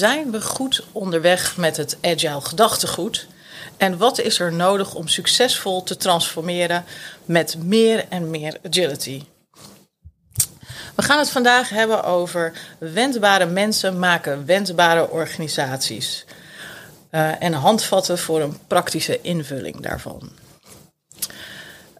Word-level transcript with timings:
zijn 0.00 0.30
we 0.30 0.40
goed 0.40 0.84
onderweg 0.92 1.56
met 1.56 1.76
het 1.76 1.96
agile 2.02 2.40
gedachtegoed? 2.40 3.26
En 3.76 3.98
wat 3.98 4.18
is 4.20 4.38
er 4.38 4.52
nodig 4.52 4.94
om 4.94 5.08
succesvol 5.08 5.82
te 5.82 5.96
transformeren 5.96 6.84
met 7.24 7.56
meer 7.58 8.06
en 8.08 8.30
meer 8.30 8.56
agility? 8.66 9.24
We 10.94 11.02
gaan 11.02 11.18
het 11.18 11.30
vandaag 11.30 11.68
hebben 11.68 12.04
over 12.04 12.52
wendbare 12.78 13.46
mensen 13.46 13.98
maken 13.98 14.46
wendbare 14.46 15.10
organisaties. 15.10 16.24
Uh, 17.10 17.42
en 17.42 17.52
handvatten 17.52 18.18
voor 18.18 18.40
een 18.40 18.58
praktische 18.66 19.20
invulling 19.20 19.80
daarvan. 19.80 20.30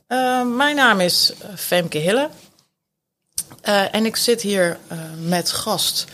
Uh, 0.09 0.47
mijn 0.57 0.77
naam 0.77 1.01
is 1.01 1.33
Femke 1.57 1.99
Hille. 1.99 2.29
Uh, 3.69 3.95
en 3.95 4.07
ik 4.07 4.17
zit 4.17 4.41
hier 4.41 4.79
met 5.19 5.51
gast 5.51 6.05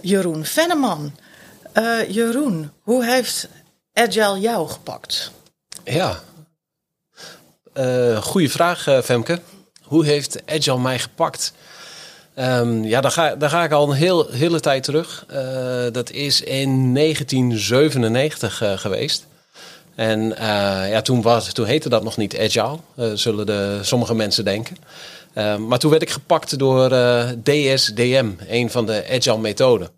Jeroen 0.00 0.44
Venneman. 0.44 1.12
Jeroen, 2.08 2.72
hoe 2.80 3.04
heeft 3.04 3.48
Agile 3.92 4.40
jou 4.40 4.68
gepakt? 4.68 5.30
Ja, 5.84 6.20
goede 8.20 8.48
vraag 8.48 8.82
Femke. 9.04 9.40
Hoe 9.82 10.04
heeft 10.04 10.42
Agile 10.46 10.78
mij 10.78 10.98
gepakt? 10.98 11.52
Um, 12.38 12.84
ja, 12.84 13.00
daar 13.00 13.10
ga, 13.10 13.34
daar 13.36 13.50
ga 13.50 13.64
ik 13.64 13.72
al 13.72 13.90
een 13.90 13.96
heel, 13.96 14.30
hele 14.30 14.60
tijd 14.60 14.82
terug. 14.82 15.26
Uh, 15.30 15.36
dat 15.92 16.10
is 16.10 16.40
in 16.40 16.94
1997 16.94 18.62
uh, 18.62 18.78
geweest. 18.78 19.26
En 19.94 20.20
uh, 20.20 20.36
ja, 20.90 21.02
toen, 21.02 21.22
was, 21.22 21.52
toen 21.52 21.66
heette 21.66 21.88
dat 21.88 22.02
nog 22.02 22.16
niet 22.16 22.38
Agile, 22.38 22.78
zullen 23.14 23.46
de, 23.46 23.78
sommige 23.82 24.14
mensen 24.14 24.44
denken. 24.44 24.76
Ehm, 25.34 25.66
maar 25.66 25.78
toen 25.78 25.90
werd 25.90 26.02
ik 26.02 26.10
gepakt 26.10 26.58
door 26.58 26.88
DSDM, 27.42 28.30
een 28.48 28.70
van 28.70 28.86
de 28.86 29.06
Agile 29.10 29.38
methoden. 29.38 29.88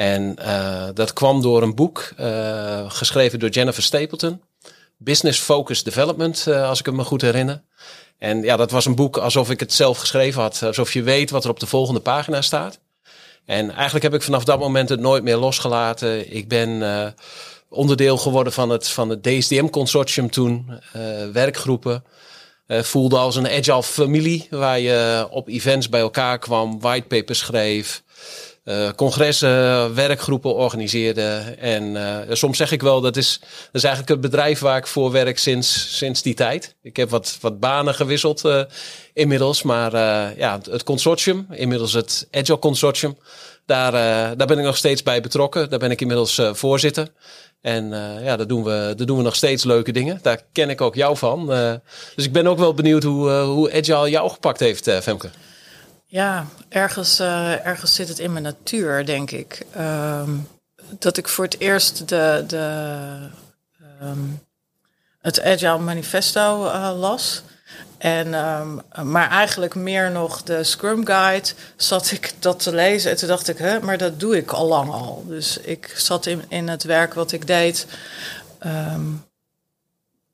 En 0.00 0.34
dat 0.94 1.12
kwam 1.12 1.42
door 1.42 1.62
een 1.62 1.74
boek 1.74 2.12
geschreven 2.88 3.38
door 3.38 3.48
Jennifer 3.48 3.82
Stapleton. 3.82 4.42
Business 4.96 5.40
Focused 5.40 5.84
Development, 5.84 6.46
als 6.46 6.78
ik 6.78 6.86
het 6.86 6.94
me 6.94 7.04
goed 7.04 7.20
herinner. 7.20 7.62
En 8.18 8.42
ja, 8.42 8.56
dat 8.56 8.70
was 8.70 8.86
een 8.86 8.94
boek 8.94 9.16
alsof 9.16 9.50
ik 9.50 9.60
het 9.60 9.72
zelf 9.72 9.98
geschreven 9.98 10.42
had. 10.42 10.62
Alsof 10.62 10.92
je 10.92 11.02
weet 11.02 11.30
wat 11.30 11.44
er 11.44 11.50
op 11.50 11.60
de 11.60 11.66
volgende 11.66 12.00
pagina 12.00 12.42
staat. 12.42 12.78
En 13.44 13.70
eigenlijk 13.70 14.04
heb 14.04 14.14
ik 14.14 14.22
vanaf 14.22 14.44
dat 14.44 14.58
moment 14.58 14.88
het 14.88 15.00
nooit 15.00 15.22
meer 15.22 15.36
losgelaten. 15.36 16.34
Ik 16.34 16.48
ben 16.48 16.68
uh, 16.68 17.06
onderdeel 17.68 18.16
geworden 18.16 18.52
van 18.52 18.70
het, 18.70 18.88
van 18.88 19.08
het 19.08 19.22
DSDM-consortium 19.22 20.30
toen. 20.30 20.80
Uh, 20.96 21.02
werkgroepen. 21.32 22.04
Uh, 22.66 22.82
voelde 22.82 23.16
als 23.16 23.36
een 23.36 23.48
agile 23.48 23.82
familie 23.82 24.46
waar 24.50 24.80
je 24.80 25.26
op 25.30 25.48
events 25.48 25.88
bij 25.88 26.00
elkaar 26.00 26.38
kwam, 26.38 26.80
whitepapers 26.80 27.38
schreef 27.38 28.02
uh, 28.70 28.88
congressen, 28.96 29.94
werkgroepen 29.94 30.54
organiseerde. 30.54 31.54
En 31.58 31.84
uh, 31.94 32.18
soms 32.30 32.56
zeg 32.56 32.72
ik 32.72 32.82
wel, 32.82 33.00
dat 33.00 33.16
is, 33.16 33.38
dat 33.40 33.48
is 33.72 33.84
eigenlijk 33.84 34.12
het 34.12 34.30
bedrijf 34.30 34.58
waar 34.58 34.76
ik 34.76 34.86
voor 34.86 35.10
werk 35.10 35.38
sinds, 35.38 35.96
sinds 35.96 36.22
die 36.22 36.34
tijd. 36.34 36.74
Ik 36.82 36.96
heb 36.96 37.10
wat, 37.10 37.38
wat 37.40 37.60
banen 37.60 37.94
gewisseld 37.94 38.44
uh, 38.44 38.62
inmiddels. 39.14 39.62
Maar 39.62 39.92
ja, 40.36 40.60
het 40.70 40.82
consortium, 40.82 41.46
inmiddels 41.50 41.92
het 41.92 42.28
Agile 42.30 42.58
Consortium, 42.58 43.18
daar, 43.66 43.92
daar 44.36 44.46
ben 44.46 44.58
ik 44.58 44.64
nog 44.64 44.76
steeds 44.76 45.02
bij 45.02 45.20
betrokken. 45.20 45.70
Daar 45.70 45.78
ben 45.78 45.90
ik 45.90 46.00
inmiddels 46.00 46.40
voorzitter. 46.52 47.08
En 47.60 47.88
ja, 48.22 48.36
daar 48.36 48.46
doen, 48.46 48.64
we, 48.64 48.92
daar 48.96 49.06
doen 49.06 49.16
we 49.16 49.22
nog 49.22 49.36
steeds 49.36 49.64
leuke 49.64 49.92
dingen. 49.92 50.18
Daar 50.22 50.40
ken 50.52 50.70
ik 50.70 50.80
ook 50.80 50.94
jou 50.94 51.16
van. 51.16 51.46
dus 52.14 52.24
ik 52.24 52.32
ben 52.32 52.46
ook 52.46 52.58
wel 52.58 52.74
benieuwd 52.74 53.02
hoe, 53.02 53.30
hoe 53.30 53.72
Agile 53.72 54.10
jou 54.10 54.30
gepakt 54.30 54.60
heeft, 54.60 54.90
Femke. 55.02 55.30
Ja, 56.10 56.46
ergens, 56.68 57.20
uh, 57.20 57.66
ergens 57.66 57.94
zit 57.94 58.08
het 58.08 58.18
in 58.18 58.32
mijn 58.32 58.44
natuur, 58.44 59.06
denk 59.06 59.30
ik. 59.30 59.66
Um, 59.78 60.48
dat 60.98 61.16
ik 61.16 61.28
voor 61.28 61.44
het 61.44 61.58
eerst 61.58 62.08
de, 62.08 62.44
de, 62.46 63.06
um, 64.02 64.46
het 65.20 65.42
Agile 65.42 65.78
Manifesto 65.78 66.64
uh, 66.64 66.92
las. 66.98 67.42
En, 67.98 68.34
um, 68.34 68.80
maar 69.02 69.30
eigenlijk 69.30 69.74
meer 69.74 70.10
nog 70.10 70.42
de 70.42 70.64
Scrum 70.64 71.06
Guide 71.06 71.48
zat 71.76 72.10
ik 72.10 72.32
dat 72.38 72.62
te 72.62 72.74
lezen. 72.74 73.10
En 73.10 73.16
toen 73.16 73.28
dacht 73.28 73.48
ik, 73.48 73.58
hè, 73.58 73.80
maar 73.80 73.98
dat 73.98 74.20
doe 74.20 74.36
ik 74.36 74.50
al 74.50 74.66
lang 74.66 74.90
al. 74.90 75.24
Dus 75.26 75.58
ik 75.58 75.94
zat 75.96 76.26
in, 76.26 76.44
in 76.48 76.68
het 76.68 76.82
werk 76.82 77.14
wat 77.14 77.32
ik 77.32 77.46
deed. 77.46 77.86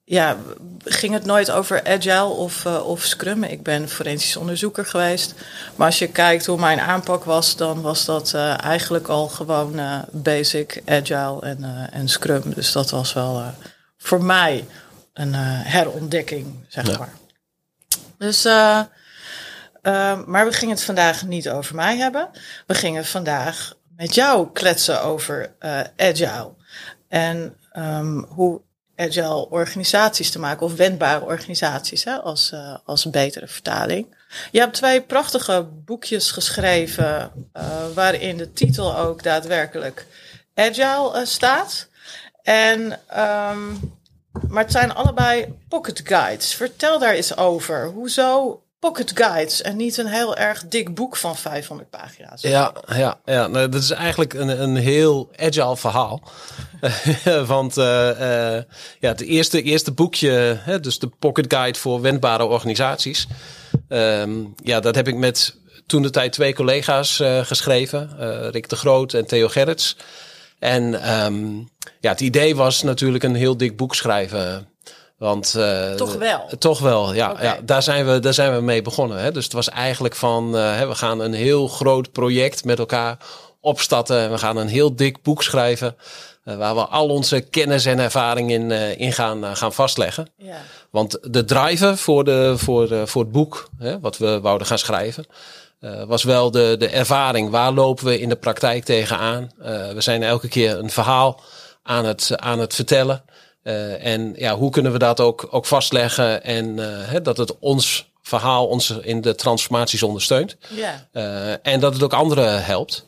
Ja, 0.09 0.37
ging 0.85 1.13
het 1.13 1.25
nooit 1.25 1.51
over 1.51 1.85
agile 1.85 2.25
of, 2.25 2.65
uh, 2.65 2.87
of 2.87 3.03
scrum. 3.03 3.45
Ik 3.45 3.63
ben 3.63 3.89
forensisch 3.89 4.37
onderzoeker 4.37 4.87
geweest. 4.87 5.35
Maar 5.77 5.87
als 5.87 5.99
je 5.99 6.09
kijkt 6.09 6.47
hoe 6.47 6.59
mijn 6.59 6.81
aanpak 6.81 7.25
was, 7.25 7.57
dan 7.57 7.81
was 7.81 8.05
dat 8.05 8.33
uh, 8.35 8.63
eigenlijk 8.63 9.09
al 9.09 9.29
gewoon 9.29 9.79
uh, 9.79 9.99
basic, 10.13 10.83
agile 10.85 11.41
en, 11.41 11.89
en 11.93 12.09
scrum. 12.09 12.55
Dus 12.55 12.73
dat 12.73 12.91
was 12.91 13.13
wel 13.13 13.55
voor 13.99 14.25
mij 14.25 14.67
een 15.13 15.35
herontdekking, 15.35 16.65
zeg 16.69 16.87
ja. 16.87 16.99
maar. 16.99 17.13
Dus, 18.19 18.45
maar 20.27 20.47
we 20.47 20.53
gingen 20.53 20.75
het 20.75 20.85
vandaag 20.85 21.27
niet 21.27 21.49
over 21.49 21.75
mij 21.75 21.97
hebben. 21.97 22.29
We 22.67 22.75
gingen 22.75 23.05
vandaag 23.05 23.75
met 23.97 24.15
jou 24.15 24.49
kletsen 24.53 25.03
over 25.03 25.55
agile. 25.97 26.55
En 27.09 27.57
um, 27.77 28.27
hoe 28.29 28.61
agile 28.97 29.51
organisaties 29.51 30.31
te 30.31 30.39
maken, 30.39 30.67
of 30.67 30.75
wendbare 30.75 31.25
organisaties, 31.25 32.05
hè, 32.05 32.21
als, 32.21 32.51
uh, 32.55 32.77
als 32.85 33.05
een 33.05 33.11
betere 33.11 33.47
vertaling. 33.49 34.17
Je 34.51 34.59
hebt 34.59 34.75
twee 34.75 35.01
prachtige 35.01 35.69
boekjes 35.85 36.31
geschreven, 36.31 37.33
uh, 37.57 37.63
waarin 37.95 38.37
de 38.37 38.53
titel 38.53 38.97
ook 38.97 39.23
daadwerkelijk 39.23 40.07
agile 40.55 41.21
uh, 41.21 41.25
staat. 41.25 41.89
En, 42.43 42.81
um, 43.19 43.95
maar 44.49 44.63
het 44.63 44.73
zijn 44.73 44.95
allebei 44.95 45.55
pocket 45.69 46.01
guides. 46.05 46.55
Vertel 46.55 46.99
daar 46.99 47.15
eens 47.15 47.37
over. 47.37 47.87
Hoezo 47.87 48.63
pocket 48.79 49.13
guides 49.15 49.63
en 49.63 49.77
niet 49.77 49.97
een 49.97 50.07
heel 50.07 50.37
erg 50.37 50.65
dik 50.69 50.95
boek 50.95 51.17
van 51.17 51.37
500 51.37 51.91
pagina's. 51.91 52.43
Ja, 52.43 52.73
ja, 52.87 53.21
ja 53.25 53.47
nou, 53.47 53.69
dat 53.69 53.83
is 53.83 53.91
eigenlijk 53.91 54.35
een, 54.35 54.63
een 54.63 54.77
heel 54.77 55.31
agile 55.37 55.77
verhaal. 55.77 56.23
Want 57.47 57.79
uh, 57.79 57.85
uh, 57.85 58.63
ja, 59.01 59.09
het 59.09 59.21
eerste, 59.21 59.63
eerste 59.63 59.93
boekje, 59.93 60.59
hè, 60.61 60.81
dus 60.81 60.99
de 60.99 61.09
pocket 61.19 61.53
guide 61.55 61.79
voor 61.79 62.01
wendbare 62.01 62.45
organisaties. 62.45 63.27
Um, 63.89 64.55
ja, 64.63 64.81
dat 64.81 64.95
heb 64.95 65.09
ik 65.09 65.17
met 65.17 65.57
toen 65.87 66.03
de 66.03 66.11
tijd 66.11 66.33
twee 66.33 66.55
collega's 66.55 67.21
uh, 67.21 67.45
geschreven. 67.45 68.11
Rick 68.51 68.69
de 68.69 68.77
Groot 68.77 69.15
en 69.15 69.27
Theo 69.27 69.49
Gerrits. 69.49 69.97
En 70.59 71.11
um, 71.25 71.69
ja, 72.01 72.11
het 72.11 72.21
idee 72.21 72.57
was 72.57 72.83
natuurlijk 72.83 73.25
een 73.25 73.35
heel 73.35 73.57
dik 73.57 73.77
boek 73.77 73.95
schrijven. 73.95 74.69
Want, 75.19 75.55
uh, 75.57 75.93
toch 75.93 76.15
wel. 76.15 76.49
Toch 76.59 76.79
wel, 76.79 77.15
ja. 77.15 77.31
Okay. 77.31 77.45
ja 77.45 77.59
daar, 77.63 77.83
zijn 77.83 78.07
we, 78.07 78.19
daar 78.19 78.35
zijn 78.35 78.55
we 78.55 78.61
mee 78.61 78.83
begonnen. 78.83 79.19
Hè. 79.19 79.33
Dus 79.33 79.45
het 79.45 79.53
was 79.53 79.69
eigenlijk 79.69 80.15
van, 80.15 80.57
uh, 80.57 80.89
we 80.89 80.95
gaan 80.95 81.21
een 81.21 81.33
heel 81.33 81.69
groot 81.69 82.13
project 82.13 82.65
met 82.65 82.79
elkaar 82.79 83.17
opstarten. 83.61 84.19
En 84.19 84.31
we 84.31 84.39
gaan 84.39 84.57
een 84.57 84.69
heel 84.69 84.97
dik 84.97 85.23
boek 85.23 85.43
schrijven. 85.43 85.97
Uh, 86.45 86.57
waar 86.57 86.75
we 86.75 86.85
al 86.85 87.09
onze 87.09 87.41
kennis 87.41 87.85
en 87.85 87.99
ervaring 87.99 88.51
in, 88.51 88.71
in 88.99 89.13
gaan, 89.13 89.57
gaan 89.57 89.73
vastleggen. 89.73 90.29
Ja. 90.37 90.57
Want 90.91 91.19
de 91.23 91.45
driver 91.45 91.97
voor, 91.97 92.25
de, 92.25 92.55
voor, 92.57 93.09
voor 93.09 93.23
het 93.23 93.33
boek, 93.33 93.69
hè, 93.79 94.01
wat 94.01 94.19
we 94.19 94.41
wouden 94.41 94.67
gaan 94.67 94.79
schrijven, 94.79 95.27
was 96.07 96.23
wel 96.23 96.51
de, 96.51 96.77
de 96.79 96.89
ervaring. 96.89 97.51
Waar 97.51 97.73
lopen 97.73 98.05
we 98.05 98.21
in 98.21 98.29
de 98.29 98.37
praktijk 98.37 98.85
tegenaan? 98.85 99.51
we 99.95 100.01
zijn 100.01 100.23
elke 100.23 100.49
keer 100.49 100.79
een 100.79 100.91
verhaal 100.91 101.41
aan 101.83 102.05
het, 102.05 102.33
aan 102.37 102.59
het 102.59 102.75
vertellen. 102.75 103.25
Uh, 103.67 104.07
en 104.07 104.33
ja, 104.37 104.57
hoe 104.57 104.71
kunnen 104.71 104.93
we 104.93 104.99
dat 104.99 105.21
ook, 105.21 105.49
ook 105.51 105.67
vastleggen 105.67 106.45
en 106.45 106.67
uh, 106.67 106.87
hè, 106.89 107.23
dat 107.23 107.37
het 107.37 107.59
ons 107.59 108.09
verhaal 108.23 108.67
ons 108.67 108.91
in 108.91 109.21
de 109.21 109.35
transformaties 109.35 110.03
ondersteunt. 110.03 110.57
Ja. 110.69 111.07
Uh, 111.13 111.67
en 111.67 111.81
dat 111.81 111.93
het 111.93 112.03
ook 112.03 112.13
anderen 112.13 112.65
helpt. 112.65 113.07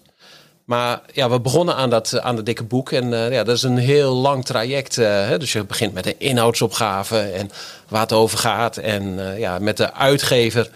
Maar 0.65 1.01
ja, 1.13 1.31
we 1.31 1.41
begonnen 1.41 1.75
aan 1.75 1.91
dat, 1.91 2.21
aan 2.21 2.37
dat 2.37 2.47
dikke 2.47 2.65
boek. 2.65 2.93
En 2.93 3.11
ja, 3.11 3.45
dat 3.45 3.57
is 3.57 3.63
een 3.63 3.79
heel 3.79 4.15
lang 4.15 4.45
traject. 4.45 4.97
Hè? 4.97 5.39
Dus 5.39 5.53
je 5.53 5.65
begint 5.65 5.95
met 5.95 6.07
een 6.07 6.15
inhoudsopgave 6.19 7.19
en 7.19 7.51
waar 7.89 8.01
het 8.01 8.13
over 8.13 8.39
gaat. 8.39 8.77
En 8.77 9.35
ja, 9.39 9.59
met 9.59 9.77
de 9.77 9.93
uitgever 9.93 10.71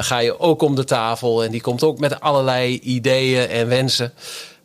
ga 0.00 0.18
je 0.18 0.40
ook 0.40 0.62
om 0.62 0.74
de 0.74 0.84
tafel. 0.84 1.44
En 1.44 1.50
die 1.50 1.60
komt 1.60 1.82
ook 1.82 1.98
met 1.98 2.20
allerlei 2.20 2.78
ideeën 2.78 3.48
en 3.48 3.68
wensen. 3.68 4.12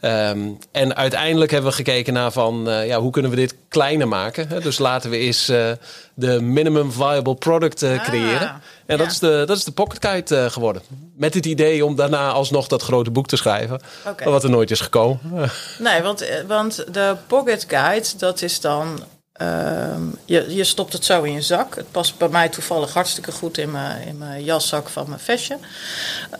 Um, 0.01 0.57
en 0.71 0.95
uiteindelijk 0.95 1.51
hebben 1.51 1.69
we 1.69 1.75
gekeken 1.75 2.13
naar 2.13 2.31
van 2.31 2.69
uh, 2.69 2.87
ja, 2.87 2.99
hoe 2.99 3.11
kunnen 3.11 3.31
we 3.31 3.37
dit 3.37 3.55
kleiner 3.67 4.07
maken. 4.07 4.47
Hè? 4.47 4.59
Dus 4.59 4.77
laten 4.77 5.09
we 5.09 5.17
eens 5.17 5.49
uh, 5.49 5.71
de 6.13 6.41
minimum 6.41 6.91
viable 6.91 7.35
product 7.35 7.83
uh, 7.83 8.03
creëren. 8.03 8.47
Ah, 8.47 8.55
en 8.85 8.97
ja. 8.97 8.97
dat, 8.97 9.11
is 9.11 9.19
de, 9.19 9.43
dat 9.47 9.57
is 9.57 9.63
de 9.63 9.71
Pocket 9.71 10.05
Guide 10.05 10.49
geworden. 10.49 10.81
Met 11.15 11.33
het 11.33 11.45
idee 11.45 11.85
om 11.85 11.95
daarna 11.95 12.31
alsnog 12.31 12.67
dat 12.67 12.81
grote 12.81 13.11
boek 13.11 13.27
te 13.27 13.35
schrijven. 13.35 13.81
Okay. 14.07 14.31
Wat 14.31 14.43
er 14.43 14.49
nooit 14.49 14.71
is 14.71 14.81
gekomen. 14.81 15.19
nee, 15.79 16.01
want, 16.01 16.25
want 16.47 16.93
de 16.93 17.15
Pocket 17.27 17.65
Guide, 17.67 18.07
dat 18.17 18.41
is 18.41 18.59
dan 18.59 19.03
Um, 19.41 20.15
je, 20.25 20.55
je 20.55 20.63
stopt 20.63 20.93
het 20.93 21.05
zo 21.05 21.23
in 21.23 21.33
je 21.33 21.41
zak. 21.41 21.75
Het 21.75 21.91
past 21.91 22.17
bij 22.17 22.27
mij 22.27 22.49
toevallig 22.49 22.93
hartstikke 22.93 23.31
goed 23.31 23.57
in 23.57 23.71
mijn, 23.71 24.07
in 24.07 24.17
mijn 24.17 24.43
jaszak 24.43 24.89
van 24.89 25.05
mijn 25.07 25.19
vestje. 25.19 25.57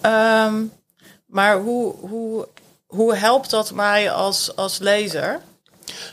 Um, 0.06 0.72
maar 1.26 1.58
hoe, 1.58 1.96
hoe 2.00 2.48
hoe 2.92 3.16
helpt 3.16 3.50
dat 3.50 3.72
mij 3.72 4.12
als, 4.12 4.56
als 4.56 4.78
lezer? 4.78 5.42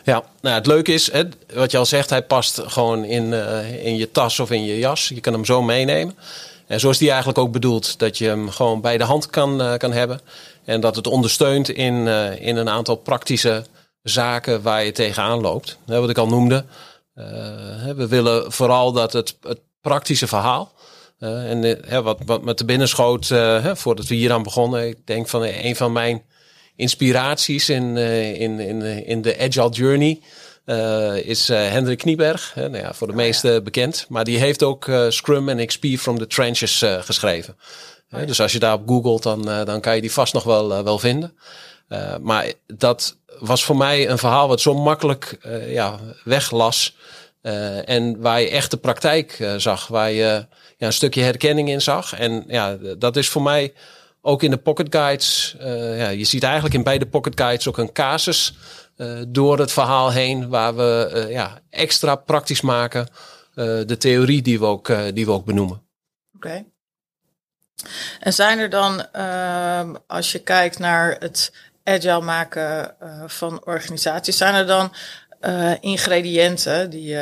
Ja, 0.05 0.23
nou, 0.41 0.55
het 0.55 0.67
leuke 0.67 0.93
is, 0.93 1.13
hè, 1.13 1.23
wat 1.55 1.71
je 1.71 1.79
al 1.79 1.87
zegt, 1.87 2.11
hij 2.11 2.23
past 2.23 2.61
gewoon 2.65 3.05
in, 3.05 3.25
uh, 3.25 3.85
in 3.85 3.97
je 3.97 4.11
tas 4.11 4.41
of 4.41 4.51
in 4.51 4.65
je 4.65 4.79
jas. 4.79 5.09
Je 5.09 5.21
kan 5.21 5.33
hem 5.33 5.45
zo 5.45 5.63
meenemen. 5.63 6.17
En 6.67 6.81
zo 6.81 6.91
is 6.91 6.99
die 6.99 7.09
eigenlijk 7.09 7.39
ook 7.39 7.53
bedoeld, 7.53 7.99
dat 7.99 8.19
je 8.19 8.27
hem 8.27 8.51
gewoon 8.51 8.81
bij 8.81 8.99
de 8.99 9.05
hand 9.05 9.31
kan, 9.31 9.61
uh, 9.61 9.77
kan 9.77 9.93
hebben. 9.93 10.21
En 10.65 10.81
dat 10.81 10.97
het 10.97 11.07
ondersteunt 11.07 11.69
in, 11.69 11.95
uh, 11.95 12.47
in 12.47 12.57
een 12.57 12.69
aantal 12.69 12.97
praktische 12.97 13.65
zaken 14.03 14.63
waar 14.63 14.85
je 14.85 14.93
tegenaan 14.93 15.41
loopt. 15.41 15.79
Hè, 15.87 16.01
wat 16.01 16.11
ik 16.11 16.19
al 16.19 16.29
noemde. 16.29 16.65
we 17.97 18.07
willen 18.09 18.53
vooral 18.53 18.93
dat 18.93 19.13
het, 19.13 19.37
het 19.43 19.61
praktische 19.81 20.27
verhaal. 20.27 20.73
en 21.19 22.03
wat, 22.03 22.19
wat 22.27 22.43
me 22.43 22.55
te 22.55 22.65
binnen 22.65 22.89
schoot 22.89 23.27
voordat 23.75 24.07
we 24.07 24.15
hier 24.15 24.33
aan 24.33 24.43
begonnen. 24.43 24.89
Ik 24.89 25.07
denk 25.07 25.29
van 25.29 25.43
een 25.43 25.77
van 25.77 25.93
mijn 25.93 26.23
inspiraties 26.79 27.69
in, 27.69 27.97
uh, 27.97 28.41
in, 28.41 28.61
in, 28.61 28.83
in 29.07 29.23
de 29.23 29.39
Agile 29.39 29.71
Journey 29.71 30.21
uh, 30.67 31.17
is 31.17 31.51
uh, 31.51 31.57
Hendrik 31.57 31.99
Knieberg. 31.99 32.53
nou 32.55 32.77
ja, 32.77 32.95
voor 32.95 33.07
de 33.07 33.13
oh, 33.13 33.19
meesten 33.19 33.53
ja. 33.53 33.61
bekend. 33.61 34.07
Maar 34.09 34.25
die 34.25 34.39
heeft 34.39 34.63
ook 34.63 34.91
Scrum 35.09 35.49
en 35.49 35.67
XP 35.67 35.87
from 35.99 36.19
the 36.19 36.27
Trenches 36.27 36.85
geschreven. 37.01 37.57
Oh, 38.13 38.21
ja. 38.21 38.27
Dus 38.27 38.41
als 38.41 38.53
je 38.53 38.59
daarop 38.59 38.89
googelt, 38.89 39.23
dan, 39.23 39.43
dan 39.43 39.81
kan 39.81 39.95
je 39.95 40.01
die 40.01 40.13
vast 40.13 40.33
nog 40.33 40.45
wel, 40.45 40.85
wel 40.85 40.99
vinden. 40.99 41.35
maar 42.21 42.53
dat 42.67 43.17
was 43.39 43.65
voor 43.65 43.77
mij 43.77 44.09
een 44.09 44.19
verhaal 44.19 44.49
wat 44.49 44.61
zo 44.61 44.75
makkelijk 44.75 45.39
ja, 45.69 45.99
weglas. 46.25 46.97
en 47.85 48.21
waar 48.21 48.41
je 48.41 48.51
echt 48.51 48.71
de 48.71 48.77
praktijk 48.77 49.55
zag. 49.57 49.87
Waar 49.87 50.11
je 50.11 50.47
ja, 50.77 50.87
een 50.87 50.93
stukje 50.93 51.23
herkenning 51.23 51.69
in 51.69 51.83
zag. 51.83 52.13
En 52.13 52.45
ja, 52.47 52.79
dat 52.99 53.17
is 53.17 53.29
voor 53.29 53.43
mij 53.43 53.73
ook 54.21 54.43
in 54.43 54.51
de 54.51 54.57
pocket 54.57 54.87
guides. 54.91 55.57
Uh, 55.61 55.99
ja, 55.99 56.09
je 56.09 56.25
ziet 56.25 56.43
eigenlijk 56.43 56.75
in 56.75 56.83
beide 56.83 57.07
pocket 57.07 57.41
guides 57.41 57.69
ook 57.69 57.79
een 57.79 57.93
casus 57.93 58.55
uh, 58.97 59.23
door 59.29 59.59
het 59.59 59.73
verhaal 59.73 60.13
heen. 60.13 60.49
Waar 60.49 60.77
we 60.77 61.11
uh, 61.15 61.31
ja, 61.31 61.61
extra 61.71 62.15
praktisch 62.15 62.61
maken 62.61 63.09
de 63.87 63.97
theorie 63.99 64.43
die 64.43 64.59
we 64.59 64.65
ook, 64.65 65.15
die 65.15 65.27
we 65.27 65.33
ook 65.33 65.45
benoemen. 65.45 65.83
Oké. 66.37 66.47
Okay. 66.47 66.67
En 68.21 68.33
zijn 68.33 68.59
er 68.59 68.71
dan, 68.71 69.07
ehm, 69.13 69.95
als 70.07 70.33
je 70.33 70.39
kijkt 70.39 70.79
naar 70.79 71.17
het 71.19 71.53
agile 71.85 72.21
maken 72.21 72.95
van 73.27 73.65
organisaties, 73.65 74.37
zijn 74.37 74.55
er 74.55 74.67
dan 74.67 74.93
ingrediënten 75.81 76.91
die, 76.91 77.17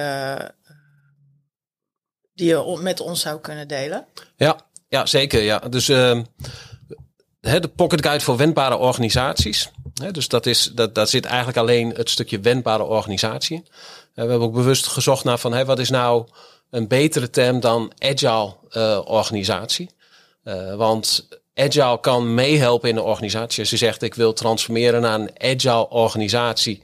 die 2.35 2.49
je 2.49 2.79
met 2.81 3.01
ons 3.01 3.21
zou 3.21 3.41
kunnen 3.41 3.69
delen? 3.69 4.07
Ja, 4.37 4.61
ja 4.89 5.07
zeker. 5.07 5.43
Ja. 5.43 5.59
Dus 5.59 5.89
de 7.47 7.71
Pocket 7.77 8.03
Guide 8.07 8.25
voor 8.25 8.37
wendbare 8.37 8.77
organisaties. 8.77 9.71
dus 10.13 10.29
dat 10.29 10.47
is, 10.47 10.71
dat, 10.75 10.95
dat 10.95 11.11
zit 11.11 11.25
eigenlijk 11.25 11.57
alleen 11.57 11.91
het 11.91 12.11
stukje 12.11 12.41
wendbare 12.41 12.83
organisatie 12.83 13.57
in. 13.57 13.67
We 14.15 14.21
hebben 14.21 14.41
ook 14.41 14.55
bewust 14.55 14.87
gezocht 14.87 15.25
naar 15.25 15.39
van 15.39 15.65
wat 15.65 15.79
is 15.79 15.91
nou 15.91 16.27
een 16.71 16.89
betere 16.89 17.31
term 17.31 17.61
dan 17.61 17.93
agile 17.99 18.55
uh, 18.73 19.01
organisatie. 19.05 19.91
Uh, 20.45 20.75
want 20.75 21.29
agile 21.55 22.01
kan 22.01 22.35
meehelpen 22.35 22.89
in 22.89 22.97
een 22.97 23.03
organisatie. 23.03 23.61
Als 23.61 23.71
je 23.71 23.77
zegt 23.77 24.03
ik 24.03 24.15
wil 24.15 24.33
transformeren 24.33 25.01
naar 25.01 25.21
een 25.21 25.31
agile 25.39 25.89
organisatie, 25.89 26.83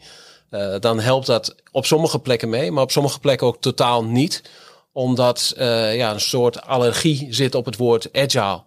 dan 0.81 1.01
helpt 1.01 1.27
dat 1.27 1.55
op 1.71 1.87
sommige 1.87 2.19
plekken 2.19 2.49
mee, 2.49 2.71
maar 2.71 2.83
op 2.83 2.91
sommige 2.91 3.21
plekken 3.21 3.47
ook 3.47 3.61
totaal 3.61 4.05
niet. 4.05 4.43
Omdat 4.93 5.53
ja, 5.57 6.13
een 6.13 6.21
soort 6.21 6.63
allergie 6.63 7.27
zit 7.31 7.55
op 7.55 7.65
het 7.65 7.77
woord 7.77 8.09
agile. 8.13 8.63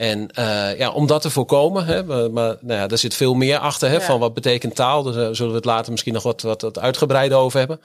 En 0.00 0.28
uh, 0.38 0.78
ja, 0.78 0.90
om 0.90 1.06
dat 1.06 1.22
te 1.22 1.30
voorkomen, 1.30 1.84
hè, 1.84 2.04
maar, 2.04 2.30
maar 2.30 2.56
nou 2.60 2.80
ja, 2.80 2.86
daar 2.86 2.98
zit 2.98 3.14
veel 3.14 3.34
meer 3.34 3.58
achter 3.58 3.88
hè, 3.88 3.94
ja. 3.94 4.00
van 4.00 4.20
wat 4.20 4.34
betekent 4.34 4.74
taal. 4.74 5.02
Daar 5.02 5.12
dus, 5.12 5.36
zullen 5.36 5.52
we 5.52 5.58
het 5.58 5.66
later 5.66 5.90
misschien 5.90 6.12
nog 6.12 6.22
wat, 6.22 6.42
wat, 6.42 6.62
wat 6.62 6.78
uitgebreider 6.78 7.38
over 7.38 7.58
hebben. 7.58 7.80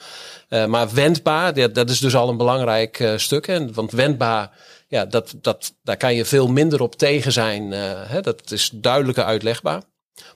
Uh, 0.50 0.66
maar 0.66 0.94
wendbaar, 0.94 1.58
ja, 1.58 1.68
dat 1.68 1.90
is 1.90 2.00
dus 2.00 2.16
al 2.16 2.30
een 2.30 2.38
belangrijk 2.38 3.14
stuk. 3.16 3.48
Hè, 3.48 3.72
want 3.72 3.92
wendbaar, 3.92 4.52
ja, 4.88 5.06
dat, 5.06 5.36
dat, 5.42 5.74
daar 5.84 5.98
kan 5.98 6.16
je 6.16 6.26
veel 6.26 6.48
minder 6.48 6.82
op 6.82 6.96
tegen 6.96 7.32
zijn. 7.32 7.72
Hè, 7.72 8.22
dat 8.22 8.52
is 8.52 8.70
duidelijker 8.74 9.24
uitlegbaar. 9.24 9.82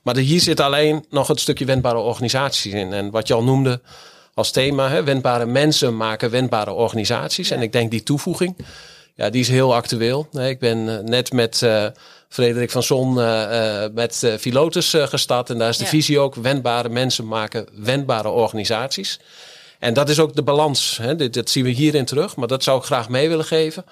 Maar 0.04 0.14
de, 0.14 0.22
hier 0.22 0.42
zit 0.42 0.60
alleen 0.60 1.06
nog 1.10 1.28
het 1.28 1.40
stukje 1.40 1.66
wendbare 1.66 1.98
organisaties 1.98 2.74
in. 2.74 2.94
En 2.94 3.12
wat 3.12 3.28
je 3.28 3.34
al 3.34 3.44
noemde 3.44 3.82
als 4.34 4.52
thema, 4.52 4.90
hè, 4.90 5.04
wendbare 5.04 5.46
mensen 5.46 5.98
maken 5.98 6.30
wendbare 6.30 6.72
organisaties. 6.72 7.50
Ja. 7.50 7.56
En 7.56 7.62
ik 7.62 7.72
denk 7.72 7.92
die 7.92 8.04
toevoeging 8.04 8.56
ja, 9.20 9.30
die 9.30 9.42
is 9.42 9.48
heel 9.48 9.76
actueel. 9.76 10.28
Nee, 10.32 10.50
ik 10.50 10.60
ben 10.60 10.98
eh, 10.98 11.04
net 11.04 11.32
met 11.32 11.62
uh, 11.62 11.86
Frederik 12.30 12.72
van 12.72 12.84
Son 12.84 13.18
uh, 13.18 13.84
met 13.94 14.36
Filotus 14.40 14.94
gestart. 14.98 15.50
En 15.50 15.58
daar 15.58 15.70
is 15.70 15.78
de 15.78 15.84
ja. 15.84 15.90
visie 15.90 16.20
ook 16.20 16.36
wendbare 16.36 16.90
mensen 16.90 17.28
maken 17.28 17.68
wendbare 17.74 18.30
organisaties. 18.30 19.20
En 19.80 19.94
dat 19.94 20.10
is 20.10 20.20
ook 20.20 20.36
de 20.36 20.44
balans. 20.44 20.98
Hè. 20.98 21.16
Dit, 21.16 21.34
dat 21.34 21.50
zien 21.50 21.64
we 21.64 21.70
hierin 21.70 22.06
terug. 22.06 22.36
Maar 22.36 22.48
dat 22.48 22.64
zou 22.64 22.80
ik 22.80 22.86
graag 22.86 23.10
mee 23.10 23.30
willen 23.30 23.46
geven. 23.46 23.84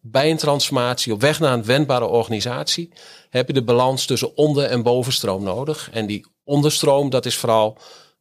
Bij 0.00 0.30
een 0.30 0.36
transformatie 0.36 1.12
op 1.12 1.20
weg 1.20 1.40
naar 1.40 1.52
een 1.52 1.64
wendbare 1.64 2.06
organisatie 2.06 2.92
heb 3.30 3.46
je 3.46 3.52
de 3.52 3.64
balans 3.64 4.06
tussen 4.06 4.36
onder- 4.36 4.70
en 4.70 4.82
bovenstroom 4.82 5.42
nodig. 5.42 5.88
En 5.92 6.06
die 6.06 6.26
onderstroom, 6.44 7.10
dat 7.10 7.26
is 7.26 7.36
vooral 7.36 7.78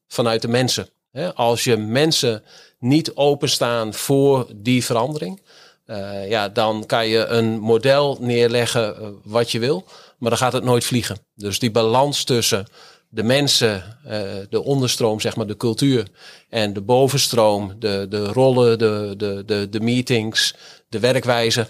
vanuit 0.07 0.41
de 0.41 0.47
mensen. 0.47 0.89
Als 1.35 1.63
je 1.63 1.77
mensen 1.77 2.43
niet 2.79 3.15
openstaan 3.15 3.93
voor 3.93 4.47
die 4.55 4.85
verandering, 4.85 5.41
uh, 5.85 6.29
ja, 6.29 6.49
dan 6.49 6.85
kan 6.85 7.07
je 7.07 7.25
een 7.25 7.59
model 7.59 8.17
neerleggen 8.19 8.95
uh, 9.01 9.07
wat 9.23 9.51
je 9.51 9.59
wil, 9.59 9.85
maar 10.17 10.29
dan 10.29 10.39
gaat 10.39 10.53
het 10.53 10.63
nooit 10.63 10.85
vliegen. 10.85 11.17
Dus 11.35 11.59
die 11.59 11.71
balans 11.71 12.23
tussen 12.23 12.67
de 13.09 13.23
mensen, 13.23 13.97
uh, 14.07 14.21
de 14.49 14.63
onderstroom, 14.63 15.19
zeg 15.19 15.35
maar, 15.35 15.47
de 15.47 15.57
cultuur, 15.57 16.07
en 16.49 16.73
de 16.73 16.81
bovenstroom, 16.81 17.75
de, 17.79 18.05
de 18.09 18.25
rollen, 18.25 18.79
de, 18.79 19.13
de, 19.17 19.43
de, 19.45 19.69
de 19.69 19.79
meetings, 19.79 20.55
de 20.89 20.99
werkwijze, 20.99 21.67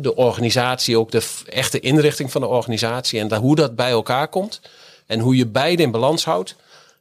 de 0.00 0.12
organisatie, 0.14 0.98
ook 0.98 1.10
de 1.10 1.28
echte 1.46 1.80
inrichting 1.80 2.32
van 2.32 2.40
de 2.40 2.46
organisatie 2.46 3.20
en 3.20 3.34
hoe 3.34 3.56
dat 3.56 3.76
bij 3.76 3.90
elkaar 3.90 4.28
komt 4.28 4.60
en 5.06 5.20
hoe 5.20 5.36
je 5.36 5.46
beide 5.46 5.82
in 5.82 5.90
balans 5.90 6.24
houdt. 6.24 6.56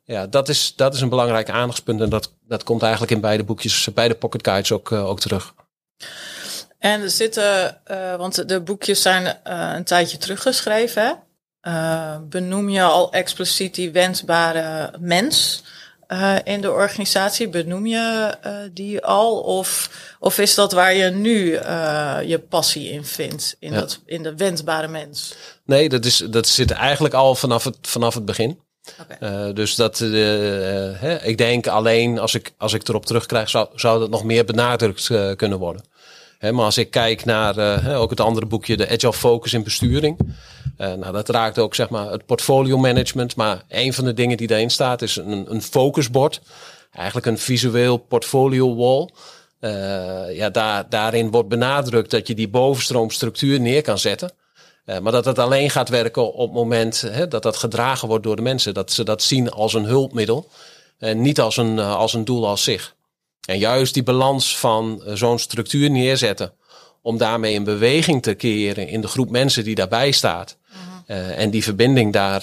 Ja, 0.05 0.27
dat 0.27 0.49
is, 0.49 0.73
dat 0.75 0.93
is 0.93 1.01
een 1.01 1.09
belangrijk 1.09 1.49
aandachtspunt 1.49 2.01
en 2.01 2.09
dat, 2.09 2.31
dat 2.47 2.63
komt 2.63 2.81
eigenlijk 2.81 3.11
in 3.11 3.21
beide 3.21 3.43
boekjes, 3.43 3.87
beide 3.93 4.15
pocket 4.15 4.47
guides 4.47 4.71
ook, 4.71 4.91
ook 4.91 5.19
terug. 5.19 5.53
En 6.85 7.01
er 7.01 7.09
zitten, 7.09 7.81
uh, 7.91 8.15
want 8.15 8.47
de 8.47 8.61
boekjes 8.61 9.01
zijn 9.01 9.23
uh, 9.47 9.71
een 9.75 9.83
tijdje 9.83 10.17
teruggeschreven. 10.17 11.19
Uh, 11.67 12.17
benoem 12.21 12.69
je 12.69 12.81
al 12.81 13.11
expliciet 13.11 13.75
die 13.75 13.91
wensbare 13.91 14.93
mens 14.99 15.63
in 16.43 16.61
de 16.61 16.71
organisatie? 16.71 17.49
Benoem 17.49 17.85
je 17.85 18.37
die 18.73 19.01
al? 19.01 19.39
Of, 19.39 19.89
of 20.19 20.37
is 20.37 20.55
dat 20.55 20.71
waar 20.71 20.93
je 20.93 21.09
nu 21.09 21.51
je 22.27 22.43
passie 22.49 22.91
in 22.91 23.05
vindt? 23.05 23.55
In, 23.59 23.73
ja. 23.73 23.79
dat, 23.79 23.99
in 24.05 24.23
de 24.23 24.35
wensbare 24.35 24.87
mens? 24.87 25.35
Nee, 25.63 25.89
dat, 25.89 26.05
is, 26.05 26.17
dat 26.17 26.47
zit 26.47 26.71
eigenlijk 26.71 27.13
al 27.13 27.35
vanaf 27.35 27.63
het, 27.63 27.77
vanaf 27.81 28.13
het 28.13 28.25
begin. 28.25 28.59
Uh, 29.19 29.53
dus 29.53 29.75
dat, 29.75 29.99
uh, 29.99 30.11
hè, 30.99 31.23
ik 31.23 31.37
denk 31.37 31.67
alleen 31.67 32.19
als 32.19 32.35
ik, 32.35 32.53
als 32.57 32.73
ik 32.73 32.87
erop 32.87 33.05
terugkrijg, 33.05 33.49
zou, 33.49 33.67
zou 33.75 33.99
dat 33.99 34.09
nog 34.09 34.23
meer 34.23 34.45
benadrukt 34.45 35.09
kunnen 35.35 35.59
worden. 35.59 35.83
Hè, 36.37 36.51
maar 36.51 36.65
als 36.65 36.77
ik 36.77 36.91
kijk 36.91 37.25
naar 37.25 37.85
ook 37.95 38.09
het 38.09 38.19
andere 38.19 38.45
boekje, 38.45 38.77
de 38.77 38.89
Agile 38.89 39.13
Focus 39.13 39.53
in 39.53 39.63
besturing. 39.63 40.17
nou, 40.77 41.11
dat 41.11 41.29
raakt 41.29 41.59
ook 41.59 41.75
zeg 41.75 41.89
maar 41.89 42.11
het 42.11 42.25
portfolio 42.25 42.77
management. 42.77 43.35
Maar 43.35 43.63
een 43.69 43.93
van 43.93 44.05
de 44.05 44.13
dingen 44.13 44.37
die 44.37 44.47
daarin 44.47 44.69
staat 44.69 45.01
is 45.01 45.15
een, 45.15 45.45
een 45.51 45.61
focusbord. 45.61 46.41
Eigenlijk 46.91 47.25
een 47.25 47.37
visueel 47.37 47.97
portfolio 47.97 48.75
wall. 48.75 49.09
ja, 50.33 50.49
daar, 50.49 50.89
daarin 50.89 51.31
wordt 51.31 51.49
benadrukt 51.49 52.11
dat 52.11 52.27
je 52.27 52.35
die 52.35 52.49
bovenstroomstructuur 52.49 53.59
neer 53.59 53.81
kan 53.81 53.97
zetten. 53.97 54.31
Uh, 54.85 54.99
maar 54.99 55.11
dat 55.11 55.25
het 55.25 55.39
alleen 55.39 55.69
gaat 55.69 55.89
werken 55.89 56.33
op 56.33 56.47
het 56.47 56.53
moment 56.57 57.01
hè, 57.01 57.27
dat 57.27 57.43
dat 57.43 57.57
gedragen 57.57 58.07
wordt 58.07 58.23
door 58.23 58.35
de 58.35 58.41
mensen. 58.41 58.73
Dat 58.73 58.91
ze 58.91 59.03
dat 59.03 59.23
zien 59.23 59.51
als 59.51 59.73
een 59.73 59.85
hulpmiddel 59.85 60.49
en 60.97 61.21
niet 61.21 61.39
als 61.39 61.57
een, 61.57 61.77
uh, 61.77 61.95
als 61.95 62.13
een 62.13 62.25
doel 62.25 62.47
als 62.47 62.63
zich. 62.63 62.95
En 63.45 63.57
juist 63.57 63.93
die 63.93 64.03
balans 64.03 64.57
van 64.57 65.03
uh, 65.05 65.13
zo'n 65.13 65.39
structuur 65.39 65.91
neerzetten. 65.91 66.53
Om 67.01 67.17
daarmee 67.17 67.55
een 67.55 67.63
beweging 67.63 68.21
te 68.21 68.33
keren 68.33 68.87
in 68.87 69.01
de 69.01 69.07
groep 69.07 69.29
mensen 69.29 69.63
die 69.63 69.75
daarbij 69.75 70.11
staat. 70.11 70.57
-huh. 71.07 71.39
en 71.39 71.49
die 71.49 71.63
verbinding 71.63 72.13
daar, 72.13 72.41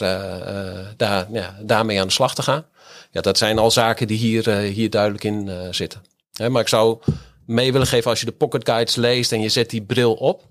daar, 0.96 1.26
ja, 1.32 1.56
daarmee 1.60 2.00
aan 2.00 2.06
de 2.06 2.12
slag 2.12 2.34
te 2.34 2.42
gaan. 2.42 2.64
Ja, 3.10 3.20
dat 3.20 3.38
zijn 3.38 3.58
al 3.58 3.70
zaken 3.70 4.06
die 4.06 4.18
hier, 4.18 4.48
hier 4.58 4.90
duidelijk 4.90 5.24
in 5.24 5.50
zitten. 5.70 6.02
Hè, 6.32 6.48
maar 6.48 6.62
ik 6.62 6.68
zou 6.68 6.98
mee 7.46 7.72
willen 7.72 7.86
geven 7.86 8.10
als 8.10 8.20
je 8.20 8.26
de 8.26 8.32
pocket 8.32 8.68
guides 8.68 8.94
leest 8.94 9.32
en 9.32 9.40
je 9.40 9.48
zet 9.48 9.70
die 9.70 9.82
bril 9.82 10.14
op 10.14 10.42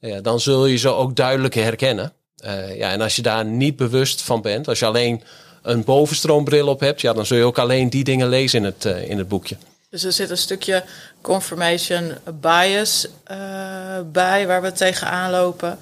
ja, 0.00 0.20
dan 0.20 0.40
zul 0.40 0.66
je 0.66 0.76
ze 0.76 0.88
ook 0.88 1.16
duidelijk 1.16 1.54
herkennen. 1.54 2.12
Uh, 2.44 2.76
ja, 2.76 2.90
en 2.90 3.00
als 3.00 3.16
je 3.16 3.22
daar 3.22 3.44
niet 3.44 3.76
bewust 3.76 4.22
van 4.22 4.42
bent, 4.42 4.68
als 4.68 4.78
je 4.78 4.86
alleen 4.86 5.22
een 5.62 5.84
bovenstroombril 5.84 6.68
op 6.68 6.80
hebt, 6.80 7.00
ja, 7.00 7.12
dan 7.12 7.26
zul 7.26 7.36
je 7.36 7.44
ook 7.44 7.58
alleen 7.58 7.90
die 7.90 8.04
dingen 8.04 8.28
lezen 8.28 8.58
in 8.58 8.64
het, 8.64 8.84
uh, 8.84 9.10
in 9.10 9.18
het 9.18 9.28
boekje. 9.28 9.56
Dus 9.90 10.04
er 10.04 10.12
zit 10.12 10.30
een 10.30 10.36
stukje 10.36 10.84
confirmation 11.20 12.12
bias 12.40 13.06
uh, 13.30 13.36
bij 14.12 14.46
waar 14.46 14.62
we 14.62 14.72
tegenaan 14.72 15.30
lopen. 15.30 15.78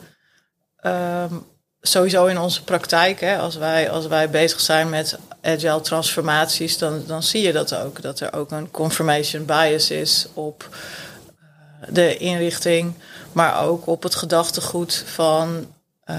Um, 0.82 1.46
sowieso 1.80 2.26
in 2.26 2.38
onze 2.38 2.64
praktijk, 2.64 3.20
hè, 3.20 3.38
als, 3.38 3.56
wij, 3.56 3.90
als 3.90 4.06
wij 4.06 4.30
bezig 4.30 4.60
zijn 4.60 4.88
met 4.88 5.18
agile 5.42 5.80
transformaties, 5.80 6.78
dan, 6.78 7.04
dan 7.06 7.22
zie 7.22 7.42
je 7.42 7.52
dat 7.52 7.74
ook. 7.74 8.02
Dat 8.02 8.20
er 8.20 8.32
ook 8.32 8.50
een 8.50 8.70
confirmation 8.70 9.44
bias 9.44 9.90
is 9.90 10.26
op 10.34 10.68
de 11.88 12.16
inrichting, 12.16 12.94
maar 13.32 13.62
ook 13.62 13.86
op 13.86 14.02
het 14.02 14.14
gedachtegoed 14.14 15.04
van 15.06 15.66
uh, 16.10 16.16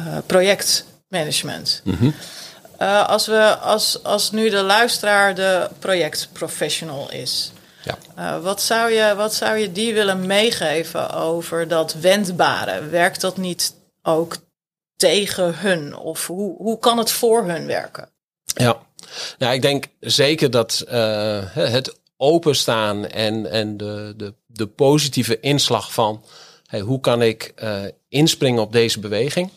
uh, 0.00 0.18
projectmanagement. 0.26 1.80
Mhm. 1.84 2.10
Uh, 2.82 3.08
als, 3.08 3.26
we, 3.26 3.56
als, 3.56 4.02
als 4.02 4.30
nu 4.30 4.50
de 4.50 4.62
luisteraar 4.62 5.34
de 5.34 5.68
projectprofessional 5.78 7.10
is, 7.10 7.52
Ja. 7.82 7.98
uh, 8.18 8.42
wat, 8.42 8.62
zou 8.62 8.90
je, 8.90 9.14
wat 9.16 9.34
zou 9.34 9.56
je 9.56 9.72
die 9.72 9.94
willen 9.94 10.26
meegeven 10.26 11.10
over 11.10 11.68
dat 11.68 11.94
wendbare? 11.94 12.86
Werkt 12.86 13.20
dat 13.20 13.36
niet 13.36 13.74
ook 14.02 14.36
tegen 14.96 15.58
hun? 15.58 15.96
Of 15.96 16.26
hoe, 16.26 16.56
hoe 16.56 16.78
kan 16.78 16.98
het 16.98 17.10
voor 17.10 17.44
hun 17.44 17.66
werken? 17.66 18.08
Ja, 18.44 18.76
nou, 19.38 19.54
ik 19.54 19.62
denk 19.62 19.84
zeker 20.00 20.50
dat 20.50 20.84
uh, 20.88 21.42
het 21.52 21.98
openstaan 22.16 23.06
en, 23.06 23.50
en 23.50 23.76
de, 23.76 24.14
de, 24.16 24.34
de 24.46 24.66
positieve 24.66 25.40
inslag 25.40 25.92
van 25.92 26.24
hoe 26.80 27.00
kan 27.00 27.22
ik 27.22 27.52
uh, 27.62 27.80
inspringen 28.08 28.62
op 28.62 28.72
deze 28.72 29.00
beweging, 29.00 29.50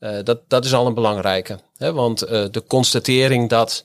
uh, 0.00 0.18
dat, 0.24 0.40
dat 0.48 0.64
is 0.64 0.74
al 0.74 0.86
een 0.86 0.94
belangrijke. 0.94 1.58
Hè? 1.76 1.92
Want 1.92 2.18
de 2.28 2.64
constatering 2.66 3.48
dat, 3.48 3.84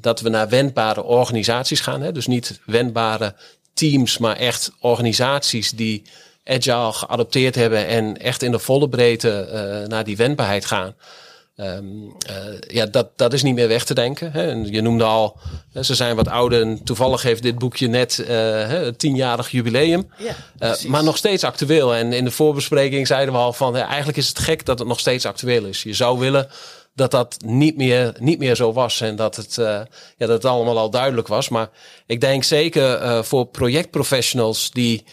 dat 0.00 0.20
we 0.20 0.28
naar 0.28 0.48
wendbare 0.48 1.02
organisaties 1.02 1.80
gaan, 1.80 2.02
hè? 2.02 2.12
dus 2.12 2.26
niet 2.26 2.60
wendbare 2.66 3.34
teams, 3.74 4.18
maar 4.18 4.36
echt 4.36 4.72
organisaties 4.80 5.70
die 5.70 6.02
agile 6.44 6.92
geadopteerd 6.92 7.54
hebben 7.54 7.86
en 7.86 8.16
echt 8.16 8.42
in 8.42 8.50
de 8.50 8.58
volle 8.58 8.88
breedte 8.88 9.84
naar 9.88 10.04
die 10.04 10.16
wendbaarheid 10.16 10.64
gaan. 10.64 10.94
Um, 11.56 12.14
uh, 12.30 12.58
ja, 12.60 12.86
dat, 12.86 13.08
dat 13.16 13.32
is 13.32 13.42
niet 13.42 13.54
meer 13.54 13.68
weg 13.68 13.84
te 13.84 13.94
denken. 13.94 14.32
Hè. 14.32 14.50
En 14.50 14.72
je 14.72 14.80
noemde 14.80 15.04
al, 15.04 15.38
hè, 15.72 15.82
ze 15.82 15.94
zijn 15.94 16.16
wat 16.16 16.28
ouder 16.28 16.62
en 16.62 16.84
toevallig 16.84 17.22
heeft 17.22 17.42
dit 17.42 17.58
boekje 17.58 17.86
net 17.86 18.18
uh, 18.18 18.28
het 18.68 18.98
tienjarig 18.98 19.50
jubileum. 19.50 20.10
Ja, 20.18 20.34
uh, 20.58 20.90
maar 20.90 21.04
nog 21.04 21.16
steeds 21.16 21.44
actueel. 21.44 21.94
En 21.94 22.12
in 22.12 22.24
de 22.24 22.30
voorbespreking 22.30 23.06
zeiden 23.06 23.34
we 23.34 23.40
al 23.40 23.52
van, 23.52 23.74
ja, 23.74 23.86
eigenlijk 23.86 24.18
is 24.18 24.28
het 24.28 24.38
gek 24.38 24.64
dat 24.64 24.78
het 24.78 24.88
nog 24.88 25.00
steeds 25.00 25.26
actueel 25.26 25.64
is. 25.64 25.82
Je 25.82 25.94
zou 25.94 26.18
willen 26.18 26.48
dat 26.94 27.10
dat 27.10 27.36
niet 27.44 27.76
meer, 27.76 28.14
niet 28.18 28.38
meer 28.38 28.56
zo 28.56 28.72
was 28.72 29.00
en 29.00 29.16
dat 29.16 29.36
het, 29.36 29.54
ja, 29.54 29.86
dat 30.16 30.28
het 30.28 30.44
allemaal 30.44 30.78
al 30.78 30.90
duidelijk 30.90 31.28
was. 31.28 31.48
Maar 31.48 31.68
ik 32.06 32.20
denk 32.20 32.44
zeker 32.44 33.24
voor 33.24 33.46
projectprofessionals 33.46 34.70
die, 34.70 35.04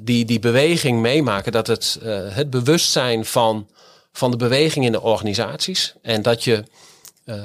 die 0.00 0.24
die 0.24 0.38
beweging 0.38 1.00
meemaken, 1.00 1.52
dat 1.52 1.66
het, 1.66 1.98
het 2.30 2.50
bewustzijn 2.50 3.24
van 3.24 3.68
van 4.16 4.30
de 4.30 4.36
beweging 4.36 4.84
in 4.84 4.92
de 4.92 5.00
organisaties. 5.00 5.94
En 6.02 6.22
dat 6.22 6.44
je 6.44 6.64
uh, 7.24 7.36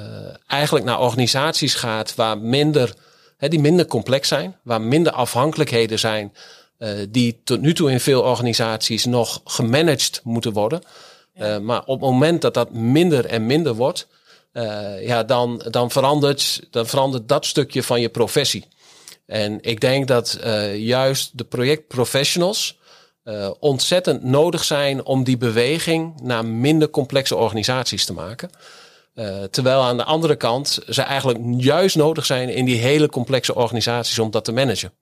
eigenlijk 0.46 0.84
naar 0.84 1.00
organisaties 1.00 1.74
gaat 1.74 2.14
waar 2.14 2.38
minder, 2.38 2.94
hè, 3.36 3.48
die 3.48 3.60
minder 3.60 3.86
complex 3.86 4.28
zijn, 4.28 4.56
waar 4.62 4.80
minder 4.80 5.12
afhankelijkheden 5.12 5.98
zijn, 5.98 6.32
uh, 6.78 6.88
die 7.08 7.40
tot 7.44 7.60
nu 7.60 7.74
toe 7.74 7.90
in 7.90 8.00
veel 8.00 8.22
organisaties 8.22 9.04
nog 9.04 9.40
gemanaged 9.44 10.20
moeten 10.24 10.52
worden. 10.52 10.82
Ja. 11.34 11.54
Uh, 11.54 11.60
maar 11.60 11.80
op 11.84 12.00
het 12.00 12.10
moment 12.10 12.42
dat 12.42 12.54
dat 12.54 12.72
minder 12.72 13.26
en 13.26 13.46
minder 13.46 13.74
wordt, 13.74 14.08
ja, 15.00 15.22
dan, 15.22 15.64
dan, 15.70 15.90
verandert, 15.90 16.60
dan 16.70 16.86
verandert 16.86 17.28
dat 17.28 17.46
stukje 17.46 17.82
van 17.82 18.00
je 18.00 18.08
professie. 18.08 18.64
En 19.26 19.58
ik 19.60 19.80
denk 19.80 20.08
dat 20.08 20.38
juist 20.74 21.38
de 21.38 21.44
projectprofessionals 21.44 22.78
uh, 23.24 23.50
ontzettend 23.58 24.22
nodig 24.22 24.64
zijn 24.64 25.04
om 25.04 25.24
die 25.24 25.36
beweging 25.36 26.20
naar 26.20 26.44
minder 26.44 26.90
complexe 26.90 27.36
organisaties 27.36 28.04
te 28.04 28.12
maken. 28.12 28.50
Uh, 29.14 29.42
terwijl 29.42 29.82
aan 29.82 29.96
de 29.96 30.04
andere 30.04 30.36
kant 30.36 30.78
ze 30.88 31.02
eigenlijk 31.02 31.38
juist 31.56 31.96
nodig 31.96 32.26
zijn 32.26 32.48
in 32.48 32.64
die 32.64 32.78
hele 32.78 33.08
complexe 33.08 33.54
organisaties 33.54 34.18
om 34.18 34.30
dat 34.30 34.44
te 34.44 34.52
managen. 34.52 34.92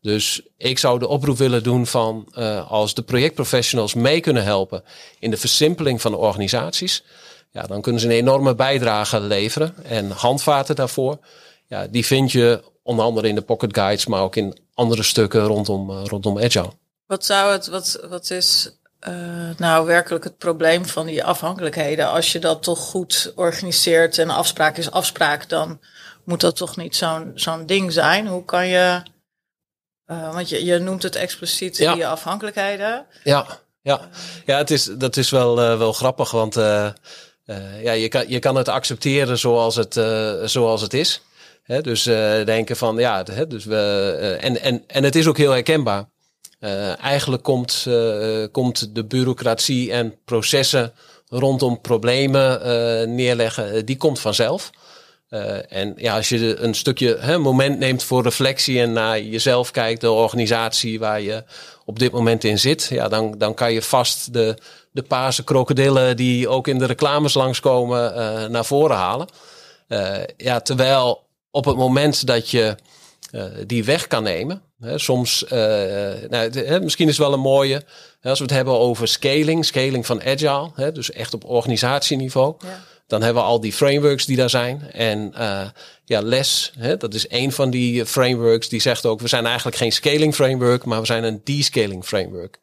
Dus 0.00 0.42
ik 0.56 0.78
zou 0.78 0.98
de 0.98 1.08
oproep 1.08 1.36
willen 1.36 1.62
doen 1.62 1.86
van 1.86 2.32
uh, 2.34 2.70
als 2.70 2.94
de 2.94 3.02
projectprofessionals 3.02 3.94
mee 3.94 4.20
kunnen 4.20 4.44
helpen 4.44 4.82
in 5.18 5.30
de 5.30 5.36
versimpeling 5.36 6.00
van 6.00 6.10
de 6.10 6.18
organisaties, 6.18 7.04
ja, 7.50 7.62
dan 7.62 7.80
kunnen 7.80 8.00
ze 8.00 8.06
een 8.06 8.12
enorme 8.12 8.54
bijdrage 8.54 9.20
leveren. 9.20 9.74
En 9.84 10.10
handvaten 10.10 10.76
daarvoor, 10.76 11.18
ja, 11.66 11.86
die 11.86 12.06
vind 12.06 12.32
je 12.32 12.62
onder 12.82 13.04
andere 13.04 13.28
in 13.28 13.34
de 13.34 13.42
pocket 13.42 13.76
guides, 13.76 14.06
maar 14.06 14.22
ook 14.22 14.36
in 14.36 14.58
andere 14.74 15.02
stukken 15.02 15.44
rondom, 15.44 15.90
rondom 15.90 16.38
Agile. 16.38 16.72
Wat 17.12 17.24
zou 17.24 17.52
het, 17.52 17.66
wat, 17.66 18.00
wat 18.08 18.30
is 18.30 18.70
uh, 19.08 19.14
nou 19.56 19.86
werkelijk 19.86 20.24
het 20.24 20.38
probleem 20.38 20.86
van 20.86 21.06
die 21.06 21.24
afhankelijkheden? 21.24 22.10
Als 22.10 22.32
je 22.32 22.38
dat 22.38 22.62
toch 22.62 22.78
goed 22.78 23.32
organiseert 23.34 24.18
en 24.18 24.30
afspraak 24.30 24.76
is 24.76 24.90
afspraak, 24.90 25.48
dan 25.48 25.80
moet 26.24 26.40
dat 26.40 26.56
toch 26.56 26.76
niet 26.76 26.96
zo'n 26.96 27.32
zo'n 27.34 27.66
ding 27.66 27.92
zijn? 27.92 28.26
Hoe 28.26 28.44
kan 28.44 28.66
je, 28.66 29.02
uh, 30.06 30.34
want 30.34 30.48
je, 30.48 30.64
je 30.64 30.78
noemt 30.78 31.02
het 31.02 31.16
expliciet 31.16 31.76
ja. 31.76 31.94
die 31.94 32.06
afhankelijkheden. 32.06 33.06
Ja, 33.24 33.46
ja. 33.82 34.08
ja 34.46 34.56
het 34.58 34.70
is, 34.70 34.84
dat 34.84 35.16
is 35.16 35.30
wel, 35.30 35.62
uh, 35.62 35.78
wel 35.78 35.92
grappig, 35.92 36.30
want 36.30 36.54
ja, 36.54 37.92
je, 37.92 38.08
kan, 38.08 38.28
je 38.28 38.38
kan 38.38 38.56
het 38.56 38.68
accepteren 38.68 39.38
zoals 39.38 39.76
het, 39.76 39.94
zoals 40.50 40.80
het 40.80 40.94
is. 40.94 41.22
He, 41.62 41.80
dus 41.80 42.02
denken 42.44 42.76
van 42.76 42.96
ja, 42.96 43.22
dus 43.22 43.64
we, 43.64 44.38
en, 44.40 44.60
en, 44.60 44.84
en 44.86 45.04
het 45.04 45.14
is 45.14 45.26
ook 45.26 45.36
heel 45.36 45.52
herkenbaar. 45.52 46.10
Uh, 46.64 47.02
eigenlijk 47.02 47.42
komt, 47.42 47.84
uh, 47.88 48.46
komt 48.52 48.94
de 48.94 49.04
bureaucratie 49.04 49.92
en 49.92 50.14
processen 50.24 50.92
rondom 51.28 51.80
problemen 51.80 52.60
uh, 52.60 53.08
neerleggen, 53.14 53.86
die 53.86 53.96
komt 53.96 54.20
vanzelf. 54.20 54.70
en 55.68 55.94
ja, 55.96 56.16
als 56.16 56.28
je 56.28 56.56
een 56.56 56.74
stukje 56.74 57.16
hè, 57.20 57.38
moment 57.38 57.78
neemt 57.78 58.02
voor 58.02 58.22
reflectie 58.22 58.80
en 58.80 58.92
naar 58.92 59.20
jezelf 59.20 59.70
kijkt, 59.70 60.00
de 60.00 60.10
organisatie 60.10 60.98
waar 60.98 61.20
je 61.20 61.44
op 61.84 61.98
dit 61.98 62.12
moment 62.12 62.44
in 62.44 62.58
zit, 62.58 62.86
ja, 62.90 63.08
dan, 63.08 63.34
dan 63.38 63.54
kan 63.54 63.72
je 63.72 63.82
vast 63.82 64.32
de, 64.32 64.56
de 64.90 65.02
paarse 65.02 65.44
krokodillen 65.44 66.16
die 66.16 66.48
ook 66.48 66.68
in 66.68 66.78
de 66.78 66.86
reclames 66.86 67.34
langskomen 67.34 68.12
naar 68.50 68.64
voren 68.64 68.96
halen. 68.96 69.28
ja, 70.36 70.60
terwijl 70.60 71.26
op 71.50 71.64
het 71.64 71.76
moment 71.76 72.26
dat 72.26 72.50
je 72.50 72.76
uh, 73.32 73.44
die 73.66 73.84
weg 73.84 74.06
kan 74.06 74.22
nemen. 74.22 74.62
He, 74.80 74.98
soms, 74.98 75.44
uh, 75.44 75.50
nou, 76.28 76.80
misschien 76.82 77.08
is 77.08 77.16
het 77.16 77.26
wel 77.26 77.32
een 77.32 77.40
mooie, 77.40 77.84
als 78.22 78.38
we 78.38 78.44
het 78.44 78.54
hebben 78.54 78.78
over 78.78 79.08
scaling, 79.08 79.64
scaling 79.64 80.06
van 80.06 80.22
agile, 80.22 80.70
he, 80.74 80.92
dus 80.92 81.10
echt 81.10 81.34
op 81.34 81.44
organisatieniveau. 81.44 82.54
Ja. 82.58 82.84
Dan 83.06 83.22
hebben 83.22 83.42
we 83.42 83.48
al 83.48 83.60
die 83.60 83.72
frameworks 83.72 84.26
die 84.26 84.36
daar 84.36 84.50
zijn. 84.50 84.90
En 84.90 85.32
uh, 85.38 85.68
ja, 86.04 86.20
LES, 86.20 86.72
dat 86.98 87.14
is 87.14 87.26
een 87.28 87.52
van 87.52 87.70
die 87.70 88.06
frameworks 88.06 88.68
die 88.68 88.80
zegt 88.80 89.06
ook, 89.06 89.20
we 89.20 89.28
zijn 89.28 89.46
eigenlijk 89.46 89.76
geen 89.76 89.92
scaling 89.92 90.34
framework, 90.34 90.84
maar 90.84 91.00
we 91.00 91.06
zijn 91.06 91.24
een 91.24 91.40
descaling 91.44 92.04
framework. 92.04 92.60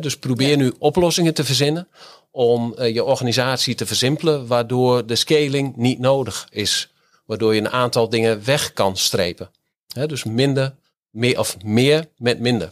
dus 0.00 0.16
probeer 0.16 0.48
ja. 0.48 0.56
nu 0.56 0.74
oplossingen 0.78 1.34
te 1.34 1.44
verzinnen 1.44 1.88
om 2.30 2.74
je 2.82 3.04
organisatie 3.04 3.74
te 3.74 3.86
versimpelen, 3.86 4.46
waardoor 4.46 5.06
de 5.06 5.16
scaling 5.16 5.76
niet 5.76 5.98
nodig 5.98 6.46
is. 6.50 6.92
Waardoor 7.26 7.54
je 7.54 7.60
een 7.60 7.70
aantal 7.70 8.08
dingen 8.08 8.44
weg 8.44 8.72
kan 8.72 8.96
strepen. 8.96 9.50
He, 9.96 10.06
dus 10.06 10.24
minder, 10.24 10.74
meer 11.10 11.38
of 11.38 11.56
meer 11.64 12.06
met 12.16 12.40
minder. 12.40 12.70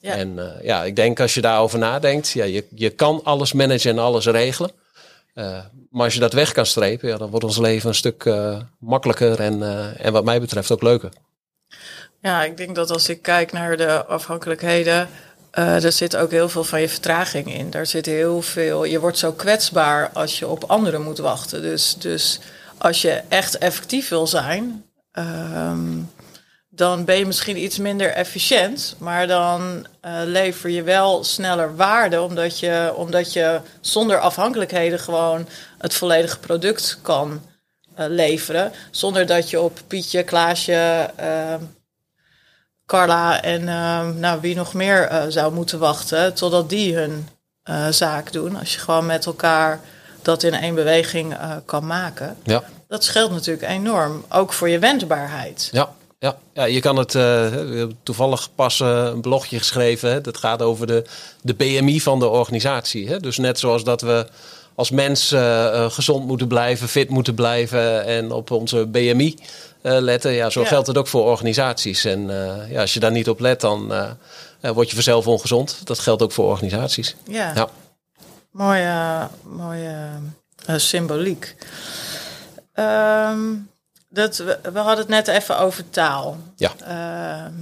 Ja. 0.00 0.14
En 0.14 0.36
uh, 0.36 0.62
ja, 0.62 0.84
ik 0.84 0.96
denk 0.96 1.20
als 1.20 1.34
je 1.34 1.40
daarover 1.40 1.78
nadenkt, 1.78 2.30
ja, 2.30 2.44
je, 2.44 2.64
je 2.74 2.90
kan 2.90 3.20
alles 3.24 3.52
managen 3.52 3.90
en 3.90 3.98
alles 3.98 4.26
regelen. 4.26 4.70
Uh, 5.34 5.58
maar 5.90 6.04
als 6.04 6.14
je 6.14 6.20
dat 6.20 6.32
weg 6.32 6.52
kan 6.52 6.66
strepen, 6.66 7.08
ja, 7.08 7.16
dan 7.16 7.30
wordt 7.30 7.44
ons 7.44 7.58
leven 7.58 7.88
een 7.88 7.94
stuk 7.94 8.24
uh, 8.24 8.60
makkelijker 8.78 9.40
en, 9.40 9.62
en 9.98 10.12
wat 10.12 10.24
mij 10.24 10.40
betreft 10.40 10.70
ook 10.70 10.82
leuker. 10.82 11.10
Ja, 12.20 12.44
ik 12.44 12.56
denk 12.56 12.74
dat 12.74 12.90
als 12.90 13.08
ik 13.08 13.22
kijk 13.22 13.52
naar 13.52 13.76
de 13.76 14.04
afhankelijkheden, 14.04 15.08
er 15.50 15.92
zit 15.92 16.16
ook 16.16 16.30
heel 16.30 16.48
veel 16.48 16.64
van 16.64 16.80
je 16.80 16.88
vertraging 16.88 17.54
in. 17.54 17.70
Daar 17.70 17.86
zit 17.86 18.06
heel 18.06 18.42
veel. 18.42 18.84
Je 18.84 19.00
wordt 19.00 19.18
zo 19.18 19.32
kwetsbaar 19.32 20.10
als 20.12 20.38
je 20.38 20.46
op 20.46 20.64
anderen 20.64 21.02
moet 21.02 21.18
wachten. 21.18 21.62
Dus, 21.62 21.94
dus 21.98 22.40
als 22.78 23.02
je 23.02 23.22
echt 23.28 23.58
effectief 23.58 24.08
wil 24.08 24.26
zijn, 24.26 24.84
um, 25.12 26.10
dan 26.76 27.04
ben 27.04 27.16
je 27.16 27.26
misschien 27.26 27.62
iets 27.62 27.78
minder 27.78 28.10
efficiënt, 28.10 28.94
maar 28.98 29.26
dan 29.26 29.86
uh, 30.04 30.20
lever 30.24 30.70
je 30.70 30.82
wel 30.82 31.24
sneller 31.24 31.76
waarde, 31.76 32.22
omdat 32.22 32.58
je, 32.58 32.92
omdat 32.96 33.32
je 33.32 33.60
zonder 33.80 34.18
afhankelijkheden 34.18 34.98
gewoon 34.98 35.48
het 35.78 35.94
volledige 35.94 36.38
product 36.38 36.98
kan 37.02 37.42
uh, 37.98 38.06
leveren, 38.08 38.72
zonder 38.90 39.26
dat 39.26 39.50
je 39.50 39.60
op 39.60 39.80
Pietje, 39.86 40.22
Klaasje, 40.22 41.10
uh, 41.20 41.54
Carla 42.86 43.42
en 43.42 43.64
nou, 44.20 44.40
wie 44.40 44.54
nog 44.54 44.74
meer 44.74 45.24
zou 45.28 45.52
moeten 45.52 45.78
wachten, 45.78 46.34
totdat 46.34 46.68
die 46.68 46.96
hun 46.96 47.28
zaak 47.90 48.32
doen. 48.32 48.58
Als 48.58 48.74
je 48.74 48.78
gewoon 48.78 49.06
met 49.06 49.26
elkaar 49.26 49.80
dat 50.22 50.42
in 50.42 50.54
één 50.54 50.74
beweging 50.74 51.36
kan 51.64 51.86
maken. 51.86 52.36
Ja. 52.42 52.62
Dat 52.88 53.04
scheelt 53.04 53.30
natuurlijk 53.30 53.68
enorm, 53.68 54.24
ook 54.28 54.52
voor 54.52 54.68
je 54.68 54.78
wendbaarheid. 54.78 55.68
Ja. 55.72 55.94
Ja, 56.18 56.38
ja, 56.52 56.64
je 56.64 56.80
kan 56.80 56.96
het 56.96 57.14
uh, 57.14 57.82
toevallig 58.02 58.48
pas 58.54 58.80
uh, 58.80 59.04
een 59.04 59.20
blogje 59.20 59.58
geschreven. 59.58 60.10
Hè? 60.10 60.20
Dat 60.20 60.36
gaat 60.36 60.62
over 60.62 60.86
de, 60.86 61.04
de 61.42 61.54
BMI 61.54 62.00
van 62.00 62.18
de 62.18 62.28
organisatie. 62.28 63.08
Hè? 63.08 63.20
Dus 63.20 63.38
net 63.38 63.58
zoals 63.58 63.84
dat 63.84 64.00
we 64.00 64.26
als 64.74 64.90
mens 64.90 65.32
uh, 65.32 65.90
gezond 65.90 66.26
moeten 66.26 66.48
blijven, 66.48 66.88
fit 66.88 67.08
moeten 67.08 67.34
blijven 67.34 68.04
en 68.04 68.32
op 68.32 68.50
onze 68.50 68.86
BMI 68.86 69.38
letten. 69.82 70.32
Ja, 70.32 70.50
zo 70.50 70.64
geldt 70.64 70.86
het 70.86 70.98
ook 70.98 71.06
voor 71.06 71.24
organisaties. 71.24 72.04
En 72.04 72.26
ja, 72.70 72.80
als 72.80 72.94
je 72.94 73.00
daar 73.00 73.10
niet 73.10 73.28
op 73.28 73.40
let, 73.40 73.60
dan 73.60 73.92
word 74.60 74.88
je 74.88 74.94
vanzelf 74.94 75.26
ongezond. 75.26 75.80
Dat 75.84 75.98
geldt 75.98 76.22
ook 76.22 76.32
voor 76.32 76.44
organisaties. 76.44 77.16
Ja, 77.28 77.52
ja. 77.54 77.68
mooie, 78.50 79.28
mooie 79.42 80.08
symboliek. 80.76 81.54
Um, 82.74 83.68
dat, 84.16 84.36
we, 84.36 84.58
we, 84.72 84.78
hadden 84.78 84.98
het 84.98 85.08
net 85.08 85.28
even 85.28 85.58
over 85.58 85.90
taal. 85.90 86.36
Ja. 86.56 86.72
Uh, 86.88 87.52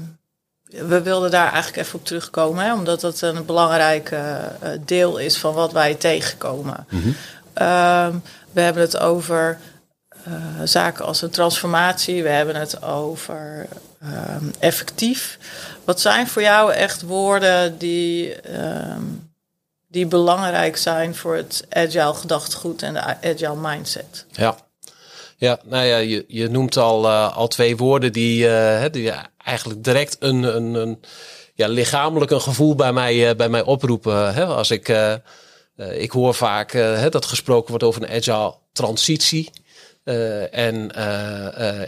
we 0.89 1.03
wilden 1.03 1.31
daar 1.31 1.53
eigenlijk 1.53 1.87
even 1.87 1.99
op 1.99 2.05
terugkomen, 2.05 2.65
hè, 2.65 2.73
omdat 2.73 3.01
dat 3.01 3.21
een 3.21 3.45
belangrijk 3.45 4.11
uh, 4.11 4.39
deel 4.81 5.19
is 5.19 5.39
van 5.39 5.55
wat 5.55 5.73
wij 5.73 5.95
tegenkomen. 5.95 6.87
Mm 6.91 7.01
-hmm. 7.01 7.17
uh, 7.59 8.09
we 8.53 8.61
hebben 8.61 8.83
het 8.83 8.99
over 8.99 9.59
uh, 10.29 10.35
zaken 10.65 11.05
als 11.05 11.23
een 11.23 11.31
transformatie, 11.31 12.23
we 12.23 12.29
hebben 12.29 12.57
het 12.57 12.83
over 12.83 13.67
ehm, 14.01 14.45
effectief. 14.59 15.39
Wat 15.85 16.01
zijn 16.01 16.27
voor 16.29 16.43
jou 16.43 16.73
echt 16.73 17.03
woorden 17.03 17.79
die, 17.79 18.41
ehm, 18.41 19.03
die 19.89 20.07
belangrijk 20.07 20.77
zijn 20.77 21.15
voor 21.15 21.37
het 21.37 21.65
agile 21.71 22.15
gedachtegoed 22.15 22.83
en 22.83 22.93
de 22.93 23.01
agile 23.01 23.57
mindset? 23.57 24.27
Ja. 24.31 24.57
Ja, 25.37 25.59
nou 25.65 25.85
ja, 25.85 25.97
je, 25.97 26.25
je 26.29 26.49
noemt 26.49 26.77
al, 26.77 27.05
uh, 27.05 27.37
al 27.37 27.49
twee 27.49 27.77
woorden 27.77 28.13
die, 28.13 28.47
uh, 28.47 28.85
die 28.91 29.13
eigenlijk 29.45 29.85
direct 29.85 30.17
een, 30.19 30.43
een, 30.43 30.75
een 30.75 31.03
ja, 31.55 31.69
lichamelijk 31.69 32.31
een 32.31 32.41
gevoel 32.41 32.75
bij 32.75 32.93
mij, 32.93 33.29
uh, 33.29 33.37
bij 33.37 33.49
mij 33.49 33.63
oproepen. 33.63 34.35
Hè? 34.35 34.45
Als 34.45 34.71
ik, 34.71 34.95
ik 35.77 36.11
hoor 36.11 36.35
vaak 36.35 36.73
dat 37.11 37.25
gesproken 37.25 37.69
wordt 37.69 37.85
over 37.85 38.03
een 38.03 38.17
agile 38.17 38.55
transitie. 38.73 39.51
en, 40.51 40.91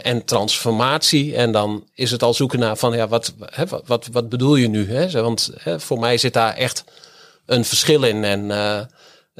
en 0.03 0.25
transformatie. 0.25 1.35
En 1.35 1.51
dan 1.51 1.87
is 1.93 2.11
het 2.11 2.23
al 2.23 2.33
zoeken 2.33 2.59
naar 2.59 2.77
van 2.77 2.95
ja, 2.95 3.07
wat, 3.07 3.33
wat, 3.85 4.07
wat, 4.11 4.29
bedoel 4.29 4.55
je 4.55 4.67
nu? 4.67 4.93
Hè? 4.93 5.21
Want 5.21 5.51
voor 5.77 5.99
mij 5.99 6.17
zit 6.17 6.33
daar 6.33 6.53
echt 6.53 6.83
een 7.45 7.65
verschil 7.65 8.03
in. 8.03 8.23
En 8.23 8.51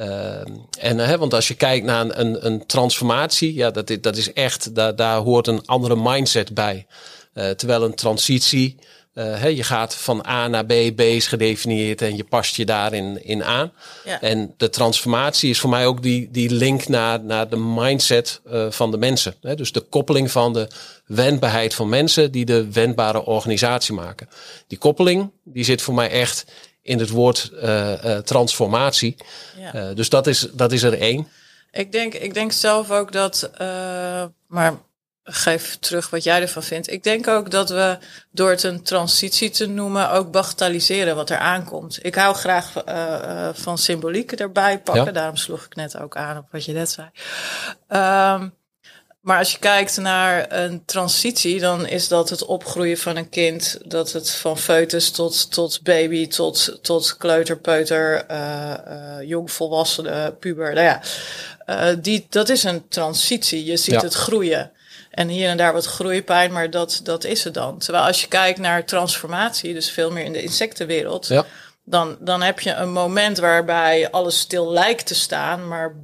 uh, 0.00 0.40
en, 0.78 0.98
hè, 0.98 1.18
want 1.18 1.34
als 1.34 1.48
je 1.48 1.54
kijkt 1.54 1.86
naar 1.86 2.00
een, 2.00 2.20
een, 2.20 2.46
een 2.46 2.66
transformatie, 2.66 3.54
ja, 3.54 3.70
dat, 3.70 3.90
is, 3.90 4.00
dat 4.00 4.16
is 4.16 4.32
echt, 4.32 4.74
daar, 4.74 4.96
daar 4.96 5.18
hoort 5.18 5.46
een 5.46 5.66
andere 5.66 5.96
mindset 5.96 6.54
bij. 6.54 6.86
Uh, 7.34 7.50
terwijl 7.50 7.82
een 7.82 7.94
transitie, 7.94 8.76
uh, 9.14 9.24
hè, 9.38 9.48
je 9.48 9.62
gaat 9.62 9.94
van 9.94 10.26
A 10.26 10.48
naar 10.48 10.64
B, 10.64 10.72
B 10.96 11.00
is 11.00 11.26
gedefinieerd 11.26 12.02
en 12.02 12.16
je 12.16 12.24
past 12.24 12.56
je 12.56 12.64
daarin 12.64 13.24
in 13.24 13.44
aan. 13.44 13.72
Ja. 14.04 14.20
En 14.20 14.54
de 14.56 14.70
transformatie 14.70 15.50
is 15.50 15.60
voor 15.60 15.70
mij 15.70 15.86
ook 15.86 16.02
die, 16.02 16.28
die 16.30 16.50
link 16.50 16.88
naar, 16.88 17.24
naar 17.24 17.48
de 17.48 17.56
mindset 17.56 18.40
van 18.68 18.90
de 18.90 18.98
mensen. 18.98 19.34
Hè? 19.40 19.54
Dus 19.54 19.72
de 19.72 19.80
koppeling 19.80 20.30
van 20.30 20.52
de 20.52 20.68
wendbaarheid 21.06 21.74
van 21.74 21.88
mensen 21.88 22.32
die 22.32 22.44
de 22.44 22.72
wendbare 22.72 23.24
organisatie 23.24 23.94
maken. 23.94 24.28
Die 24.66 24.78
koppeling, 24.78 25.30
die 25.44 25.64
zit 25.64 25.82
voor 25.82 25.94
mij 25.94 26.10
echt 26.10 26.44
in 26.88 26.98
het 26.98 27.10
woord 27.10 27.50
uh, 27.52 28.04
uh, 28.04 28.18
transformatie. 28.18 29.16
Ja. 29.56 29.74
Uh, 29.74 29.94
dus 29.94 30.08
dat 30.08 30.26
is, 30.26 30.48
dat 30.52 30.72
is 30.72 30.82
er 30.82 31.00
één. 31.00 31.28
Ik 31.70 31.92
denk, 31.92 32.14
ik 32.14 32.34
denk 32.34 32.52
zelf 32.52 32.90
ook 32.90 33.12
dat, 33.12 33.50
maar 34.46 34.76
geef 35.24 35.76
terug 35.76 36.10
wat 36.10 36.24
jij 36.24 36.40
ervan 36.40 36.62
vindt. 36.62 36.90
Ik 36.90 37.02
denk 37.02 37.28
ook 37.28 37.50
dat 37.50 37.68
we 37.68 37.98
door 38.30 38.50
het 38.50 38.62
een 38.62 38.82
transitie 38.82 39.50
te 39.50 39.66
noemen 39.66 40.10
ook 40.10 40.30
bagatelliseren 40.30 41.16
wat 41.16 41.30
er 41.30 41.38
aankomt. 41.38 41.98
Ik 42.02 42.14
hou 42.14 42.34
graag 42.34 42.72
van 43.54 43.78
symboliek 43.78 44.32
erbij 44.32 44.78
pakken. 44.78 45.04
Ja. 45.04 45.12
Daarom 45.12 45.36
sloeg 45.36 45.64
ik 45.64 45.74
net 45.74 45.98
ook 45.98 46.16
aan 46.16 46.36
op 46.36 46.46
wat 46.50 46.64
je 46.64 46.72
net 46.72 46.90
zei. 46.90 47.08
Um, 48.34 48.54
maar 49.28 49.38
als 49.38 49.52
je 49.52 49.58
kijkt 49.58 49.96
naar 49.96 50.52
een 50.52 50.84
transitie, 50.84 51.60
dan 51.60 51.86
is 51.86 52.08
dat 52.08 52.30
het 52.30 52.44
opgroeien 52.44 52.98
van 52.98 53.16
een 53.16 53.28
kind. 53.28 53.78
Dat 53.84 54.12
het 54.12 54.30
van 54.30 54.58
foetus 54.58 55.10
tot, 55.10 55.52
tot 55.52 55.82
baby, 55.82 56.28
tot, 56.28 56.78
tot 56.82 57.16
kleuter, 57.16 57.58
peuter, 57.58 58.24
uh, 58.30 58.74
uh, 58.88 59.28
jongvolwassene, 59.28 60.36
puber. 60.40 60.74
Nou 60.74 60.86
ja, 60.86 61.02
uh, 61.66 61.96
die, 62.00 62.26
dat 62.30 62.48
is 62.48 62.62
een 62.64 62.88
transitie. 62.88 63.64
Je 63.64 63.76
ziet 63.76 63.94
ja. 63.94 64.00
het 64.00 64.14
groeien. 64.14 64.72
En 65.10 65.28
hier 65.28 65.48
en 65.48 65.56
daar 65.56 65.72
wat 65.72 65.86
groeipijn, 65.86 66.52
maar 66.52 66.70
dat, 66.70 67.00
dat 67.02 67.24
is 67.24 67.44
het 67.44 67.54
dan. 67.54 67.78
Terwijl 67.78 68.04
als 68.04 68.20
je 68.20 68.28
kijkt 68.28 68.58
naar 68.58 68.84
transformatie, 68.84 69.74
dus 69.74 69.90
veel 69.90 70.10
meer 70.10 70.24
in 70.24 70.32
de 70.32 70.42
insectenwereld, 70.42 71.26
ja. 71.26 71.46
dan, 71.84 72.16
dan 72.20 72.42
heb 72.42 72.60
je 72.60 72.72
een 72.72 72.92
moment 72.92 73.38
waarbij 73.38 74.10
alles 74.10 74.38
stil 74.38 74.72
lijkt 74.72 75.06
te 75.06 75.14
staan, 75.14 75.68
maar 75.68 75.94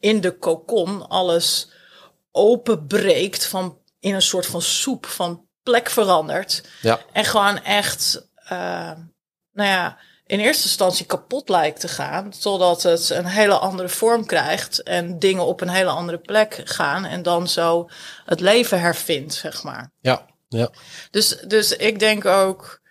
in 0.00 0.20
de 0.20 0.30
kokon 0.30 1.08
alles 1.08 1.70
openbreekt 2.32 3.46
van 3.46 3.78
in 4.00 4.14
een 4.14 4.22
soort 4.22 4.46
van 4.46 4.62
soep 4.62 5.06
van 5.06 5.46
plek 5.62 5.90
verandert. 5.90 6.62
Ja. 6.80 7.00
En 7.12 7.24
gewoon 7.24 7.62
echt, 7.62 8.28
uh, 8.44 8.90
nou 9.52 9.68
ja, 9.68 9.98
in 10.26 10.40
eerste 10.40 10.64
instantie 10.64 11.06
kapot 11.06 11.48
lijkt 11.48 11.80
te 11.80 11.88
gaan, 11.88 12.30
totdat 12.30 12.82
het 12.82 13.10
een 13.10 13.26
hele 13.26 13.58
andere 13.58 13.88
vorm 13.88 14.26
krijgt 14.26 14.82
en 14.82 15.18
dingen 15.18 15.46
op 15.46 15.60
een 15.60 15.68
hele 15.68 15.90
andere 15.90 16.18
plek 16.18 16.60
gaan 16.64 17.04
en 17.04 17.22
dan 17.22 17.48
zo 17.48 17.88
het 18.24 18.40
leven 18.40 18.80
hervindt, 18.80 19.34
zeg 19.34 19.62
maar. 19.62 19.92
Ja, 20.00 20.26
ja. 20.48 20.70
Dus, 21.10 21.28
dus 21.28 21.76
ik 21.76 21.98
denk 21.98 22.24
ook, 22.24 22.81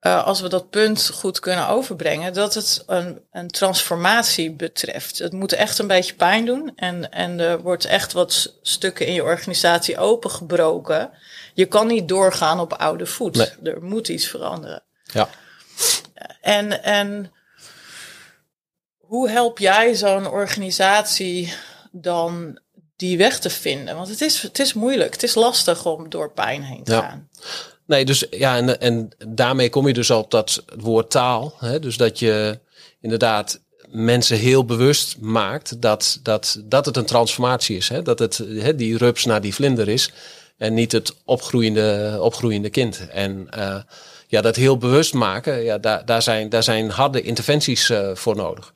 uh, 0.00 0.24
als 0.26 0.40
we 0.40 0.48
dat 0.48 0.70
punt 0.70 1.10
goed 1.12 1.40
kunnen 1.40 1.68
overbrengen, 1.68 2.32
dat 2.32 2.54
het 2.54 2.84
een, 2.86 3.20
een 3.30 3.48
transformatie 3.48 4.52
betreft. 4.52 5.18
Het 5.18 5.32
moet 5.32 5.52
echt 5.52 5.78
een 5.78 5.86
beetje 5.86 6.14
pijn 6.14 6.44
doen 6.44 6.72
en, 6.76 7.12
en 7.12 7.40
er 7.40 7.60
wordt 7.62 7.84
echt 7.84 8.12
wat 8.12 8.58
stukken 8.62 9.06
in 9.06 9.12
je 9.12 9.22
organisatie 9.22 9.98
opengebroken. 9.98 11.10
Je 11.54 11.66
kan 11.66 11.86
niet 11.86 12.08
doorgaan 12.08 12.60
op 12.60 12.72
oude 12.72 13.06
voet. 13.06 13.36
Nee. 13.36 13.74
Er 13.74 13.82
moet 13.82 14.08
iets 14.08 14.26
veranderen. 14.26 14.82
Ja. 15.04 15.28
En, 16.40 16.82
en 16.82 17.32
hoe 18.96 19.28
help 19.30 19.58
jij 19.58 19.94
zo'n 19.94 20.26
organisatie 20.26 21.54
dan 21.92 22.58
die 22.96 23.18
weg 23.18 23.38
te 23.38 23.50
vinden? 23.50 23.96
Want 23.96 24.08
het 24.08 24.20
is, 24.20 24.42
het 24.42 24.58
is 24.58 24.72
moeilijk, 24.72 25.12
het 25.12 25.22
is 25.22 25.34
lastig 25.34 25.86
om 25.86 26.08
door 26.08 26.32
pijn 26.32 26.62
heen 26.62 26.84
te 26.84 26.92
ja. 26.92 27.00
gaan. 27.00 27.28
Nee, 27.90 28.04
dus 28.04 28.26
ja, 28.30 28.56
en, 28.56 28.80
en 28.80 29.08
daarmee 29.28 29.70
kom 29.70 29.86
je 29.86 29.92
dus 29.92 30.10
op 30.10 30.30
dat 30.30 30.64
woord 30.76 31.10
taal. 31.10 31.54
Hè? 31.58 31.78
Dus 31.78 31.96
dat 31.96 32.18
je 32.18 32.58
inderdaad 33.00 33.60
mensen 33.88 34.36
heel 34.36 34.64
bewust 34.64 35.18
maakt 35.20 35.82
dat, 35.82 36.18
dat, 36.22 36.60
dat 36.64 36.86
het 36.86 36.96
een 36.96 37.06
transformatie 37.06 37.76
is. 37.76 37.88
Hè? 37.88 38.02
Dat 38.02 38.18
het 38.18 38.36
hè, 38.48 38.74
die 38.74 38.96
rups 38.96 39.24
naar 39.24 39.40
die 39.40 39.54
vlinder 39.54 39.88
is 39.88 40.12
en 40.56 40.74
niet 40.74 40.92
het 40.92 41.14
opgroeiende, 41.24 42.18
opgroeiende 42.20 42.70
kind. 42.70 43.08
En 43.08 43.48
uh, 43.56 43.76
ja, 44.26 44.40
dat 44.40 44.56
heel 44.56 44.78
bewust 44.78 45.14
maken, 45.14 45.62
ja, 45.62 45.78
daar, 45.78 46.04
daar, 46.04 46.22
zijn, 46.22 46.48
daar 46.48 46.62
zijn 46.62 46.90
harde 46.90 47.22
interventies 47.22 47.90
uh, 47.90 48.10
voor 48.14 48.36
nodig. 48.36 48.72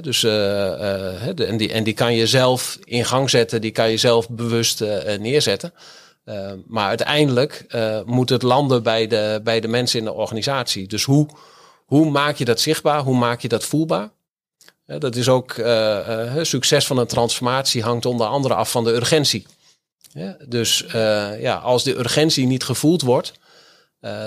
Dus, 0.00 0.20
de, 0.20 1.34
en, 1.36 1.56
die, 1.56 1.72
en 1.72 1.84
die 1.84 1.94
kan 1.94 2.14
je 2.14 2.26
zelf 2.26 2.78
in 2.84 3.04
gang 3.04 3.30
zetten, 3.30 3.60
die 3.60 3.70
kan 3.70 3.90
je 3.90 3.96
zelf 3.96 4.28
bewust 4.28 4.80
neerzetten. 5.18 5.72
Uh, 6.24 6.52
maar 6.66 6.88
uiteindelijk 6.88 7.64
uh, 7.68 8.00
moet 8.04 8.28
het 8.28 8.42
landen 8.42 8.82
bij 8.82 9.06
de, 9.06 9.40
bij 9.42 9.60
de 9.60 9.68
mensen 9.68 9.98
in 9.98 10.04
de 10.04 10.12
organisatie. 10.12 10.88
Dus 10.88 11.04
hoe, 11.04 11.28
hoe 11.84 12.10
maak 12.10 12.36
je 12.36 12.44
dat 12.44 12.60
zichtbaar? 12.60 13.00
Hoe 13.00 13.16
maak 13.16 13.40
je 13.40 13.48
dat 13.48 13.64
voelbaar? 13.64 14.10
Dat 14.86 15.16
is 15.16 15.28
ook 15.28 15.56
uh, 15.56 16.38
succes 16.42 16.86
van 16.86 16.98
een 16.98 17.06
transformatie 17.06 17.82
hangt 17.82 18.06
onder 18.06 18.26
andere 18.26 18.54
af 18.54 18.70
van 18.70 18.84
de 18.84 18.92
urgentie. 18.92 19.46
Ja, 20.12 20.36
dus 20.48 20.84
ja, 21.38 21.54
als 21.54 21.84
de 21.84 21.98
urgentie 21.98 22.46
niet 22.46 22.64
gevoeld 22.64 23.02
wordt, 23.02 23.32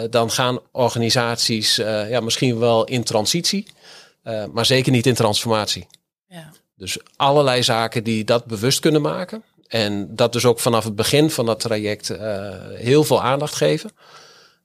dan 0.09 0.31
gaan 0.31 0.59
organisaties 0.71 1.75
ja, 1.75 2.19
misschien 2.19 2.59
wel 2.59 2.85
in 2.85 3.03
transitie, 3.03 3.67
maar 4.51 4.65
zeker 4.65 4.91
niet 4.91 5.05
in 5.05 5.13
transformatie. 5.13 5.87
Ja. 6.27 6.51
Dus 6.75 6.97
allerlei 7.15 7.63
zaken 7.63 8.03
die 8.03 8.23
dat 8.23 8.45
bewust 8.45 8.79
kunnen 8.79 9.01
maken. 9.01 9.43
En 9.67 10.15
dat 10.15 10.33
dus 10.33 10.45
ook 10.45 10.59
vanaf 10.59 10.83
het 10.83 10.95
begin 10.95 11.31
van 11.31 11.45
dat 11.45 11.59
traject 11.59 12.09
uh, 12.09 12.19
heel 12.73 13.03
veel 13.03 13.23
aandacht 13.23 13.55
geven. 13.55 13.91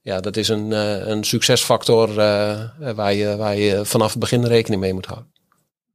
Ja, 0.00 0.20
dat 0.20 0.36
is 0.36 0.48
een, 0.48 0.70
uh, 0.70 1.06
een 1.06 1.24
succesfactor 1.24 2.08
uh, 2.08 2.94
waar, 2.94 3.12
je, 3.12 3.36
waar 3.36 3.56
je 3.56 3.84
vanaf 3.84 4.10
het 4.10 4.18
begin 4.18 4.44
rekening 4.44 4.80
mee 4.80 4.92
moet 4.92 5.06
houden. 5.06 5.32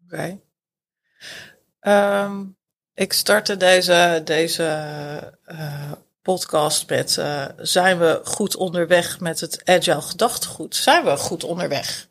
Oké. 0.06 0.39
Okay. 1.82 2.24
Um, 2.24 2.58
ik 2.93 3.13
startte 3.13 3.58
deze, 3.58 4.22
deze 4.24 5.34
podcast 6.22 6.89
met: 6.89 7.22
zijn 7.58 8.00
we 8.00 8.22
goed 8.24 8.56
onderweg 8.56 9.20
met 9.20 9.39
het 9.39 9.62
agile 9.65 10.02
gedachtegoed? 10.02 10.76
Zijn 10.76 11.04
we 11.04 11.17
goed 11.17 11.43
onderweg? 11.43 12.08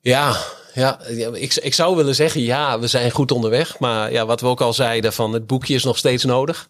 Ja, 0.00 0.36
ja, 0.76 1.00
ik, 1.32 1.54
ik 1.54 1.74
zou 1.74 1.96
willen 1.96 2.14
zeggen, 2.14 2.40
ja, 2.40 2.78
we 2.78 2.86
zijn 2.86 3.10
goed 3.10 3.32
onderweg. 3.32 3.78
Maar 3.78 4.12
ja, 4.12 4.26
wat 4.26 4.40
we 4.40 4.46
ook 4.46 4.60
al 4.60 4.72
zeiden, 4.72 5.12
van 5.12 5.32
het 5.32 5.46
boekje 5.46 5.74
is 5.74 5.84
nog 5.84 5.98
steeds 5.98 6.24
nodig. 6.24 6.68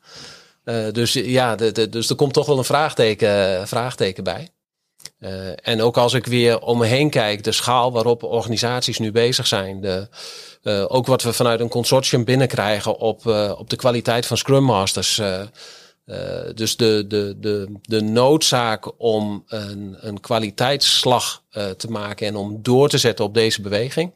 dus 0.93 1.13
ja, 1.13 1.55
de, 1.57 1.89
dus 1.89 2.11
er 2.11 2.17
komt 2.17 2.33
toch 2.33 2.47
wel 2.47 2.59
een 2.59 2.65
vraagteken, 2.65 3.69
vraagteken 3.69 4.25
bij. 4.25 4.49
en 5.63 5.83
ook 5.83 5.97
als 5.97 6.15
ik 6.15 6.27
weer 6.27 6.61
om 6.61 6.79
me 6.79 6.87
heen 6.87 7.11
kijk, 7.11 7.45
de 7.45 7.53
schaal 7.53 7.93
waarop 7.93 8.23
organisaties 8.23 8.99
nu 8.99 9.13
bezig 9.13 9.47
zijn, 9.47 9.81
de, 9.81 10.09
ook 10.89 11.07
wat 11.07 11.23
we 11.23 11.33
vanuit 11.33 11.61
een 11.61 11.69
consortium 11.69 12.25
binnenkrijgen 12.25 12.99
op, 12.99 13.27
op 13.59 13.71
de 13.71 13.77
kwaliteit 13.77 14.27
van 14.27 14.37
Scrum 14.37 14.65
Masters. 14.65 15.21
Uh, 16.07 16.17
dus 16.55 16.77
de, 16.77 17.05
de, 17.09 17.37
de, 17.41 17.73
de 17.83 18.01
noodzaak 18.01 19.01
om 19.01 19.45
een, 19.47 19.97
een 20.01 20.21
kwaliteitsslag 20.21 21.43
uh, 21.53 21.71
te 21.71 21.91
maken 21.91 22.27
en 22.27 22.37
om 22.37 22.59
door 22.63 22.89
te 22.89 22.99
zetten 22.99 23.25
op 23.25 23.35
deze 23.35 23.61
beweging, 23.61 24.15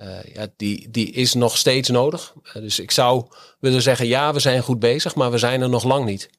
uh, 0.00 0.22
ja, 0.34 0.46
die, 0.56 0.90
die 0.90 1.12
is 1.12 1.34
nog 1.34 1.56
steeds 1.56 1.88
nodig. 1.88 2.34
dus 2.54 2.78
ik 2.78 2.90
zou 2.90 3.24
willen 3.60 3.82
zeggen, 3.82 4.06
ja, 4.06 4.32
we 4.32 4.40
zijn 4.40 4.62
goed 4.62 4.78
bezig, 4.78 5.14
maar 5.14 5.30
we 5.30 5.38
zijn 5.38 5.60
er 5.60 5.68
nog 5.68 5.84
lang 5.84 6.04
niet. 6.04 6.30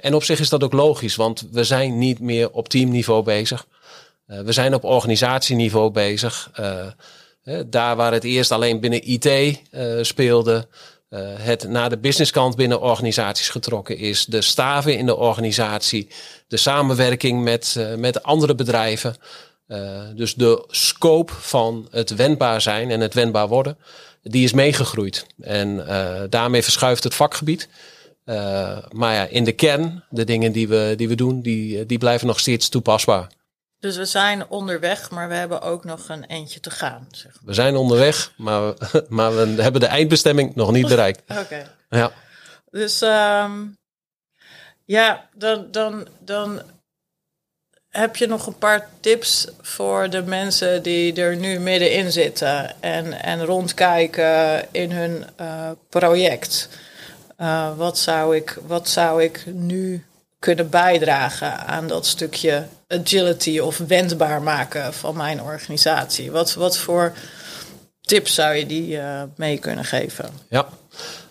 en 0.00 0.14
op 0.14 0.24
zich 0.24 0.40
is 0.40 0.48
dat 0.48 0.64
ook 0.64 0.72
logisch, 0.72 1.16
want 1.16 1.46
we 1.50 1.64
zijn 1.64 1.98
niet 1.98 2.20
meer 2.20 2.50
op 2.50 2.68
teamniveau 2.68 3.22
bezig. 3.22 3.66
we 4.26 4.52
zijn 4.52 4.74
op 4.74 4.84
organisatieniveau 4.84 5.90
bezig. 5.90 6.50
daar 7.66 7.96
waar 7.96 8.12
het 8.12 8.24
eerst 8.24 8.52
alleen 8.52 8.80
binnen 8.80 9.08
IT 9.08 9.60
speelde, 10.06 10.68
uh, 11.14 11.20
het 11.36 11.68
naar 11.68 11.88
de 11.88 11.98
businesskant 11.98 12.56
binnen 12.56 12.80
organisaties 12.80 13.48
getrokken 13.48 13.98
is. 13.98 14.24
De 14.24 14.40
staven 14.40 14.98
in 14.98 15.06
de 15.06 15.16
organisatie. 15.16 16.08
De 16.48 16.56
samenwerking 16.56 17.42
met, 17.42 17.74
uh, 17.78 17.94
met 17.94 18.22
andere 18.22 18.54
bedrijven. 18.54 19.16
Uh, 19.68 20.00
dus 20.14 20.34
de 20.34 20.64
scope 20.68 21.32
van 21.32 21.88
het 21.90 22.14
wendbaar 22.14 22.60
zijn 22.60 22.90
en 22.90 23.00
het 23.00 23.14
wendbaar 23.14 23.48
worden, 23.48 23.78
die 24.22 24.44
is 24.44 24.52
meegegroeid. 24.52 25.26
En 25.40 25.86
daarmee 26.30 26.62
verschuift 26.62 27.04
het 27.04 27.14
vakgebied. 27.14 27.68
maar 28.90 29.14
ja, 29.14 29.26
in 29.26 29.44
de 29.44 29.52
kern, 29.52 30.04
de 30.10 30.24
dingen 30.24 30.52
die 30.52 30.68
we, 30.68 30.94
die 30.96 31.08
we 31.08 31.14
doen, 31.14 31.40
die, 31.40 31.86
die 31.86 31.98
blijven 31.98 32.26
nog 32.26 32.40
steeds 32.40 32.68
toepasbaar. 32.68 33.28
Dus 33.84 33.96
we 33.96 34.04
zijn 34.04 34.48
onderweg, 34.48 35.10
maar 35.10 35.28
we 35.28 35.34
hebben 35.34 35.60
ook 35.60 35.84
nog 35.84 36.08
een 36.08 36.24
eentje 36.24 36.60
te 36.60 36.70
gaan. 36.70 37.08
Zeg 37.10 37.32
We 37.44 37.54
zijn 37.54 37.76
onderweg, 37.76 38.32
maar, 38.36 38.74
maar 39.08 39.34
we 39.34 39.62
hebben 39.62 39.80
de 39.80 39.86
eindbestemming 39.86 40.54
nog 40.54 40.72
niet 40.72 40.88
bereikt. 40.88 41.22
Oké. 41.42 41.70
Ja. 41.90 42.12
Dus 42.70 43.02
um, 43.02 43.78
ja, 44.84 45.28
dan, 45.34 45.66
dan, 45.70 46.06
dan 46.20 46.62
heb 47.88 48.16
je 48.16 48.26
nog 48.26 48.46
een 48.46 48.58
paar 48.58 48.88
tips 49.00 49.48
voor 49.60 50.10
de 50.10 50.22
mensen 50.22 50.82
die 50.82 51.14
er 51.22 51.36
nu 51.36 51.58
middenin 51.58 52.12
zitten 52.12 52.82
en, 52.82 53.22
en 53.22 53.44
rondkijken 53.44 54.66
in 54.70 54.90
hun 54.92 55.24
uh, 55.40 55.70
project. 55.88 56.68
Uh, 57.40 57.76
wat, 57.76 57.98
zou 57.98 58.36
ik, 58.36 58.58
wat 58.66 58.88
zou 58.88 59.22
ik 59.22 59.44
nu 59.46 60.04
kunnen 60.38 60.70
bijdragen 60.70 61.58
aan 61.58 61.86
dat 61.86 62.06
stukje 62.06 62.66
agility 62.88 63.58
of 63.58 63.78
wendbaar 63.78 64.42
maken 64.42 64.94
van 64.94 65.16
mijn 65.16 65.42
organisatie? 65.42 66.30
Wat, 66.30 66.54
wat 66.54 66.78
voor 66.78 67.12
tips 68.00 68.34
zou 68.34 68.54
je 68.54 68.66
die 68.66 68.96
uh, 68.96 69.22
mee 69.36 69.58
kunnen 69.58 69.84
geven? 69.84 70.30
Ja, 70.48 70.68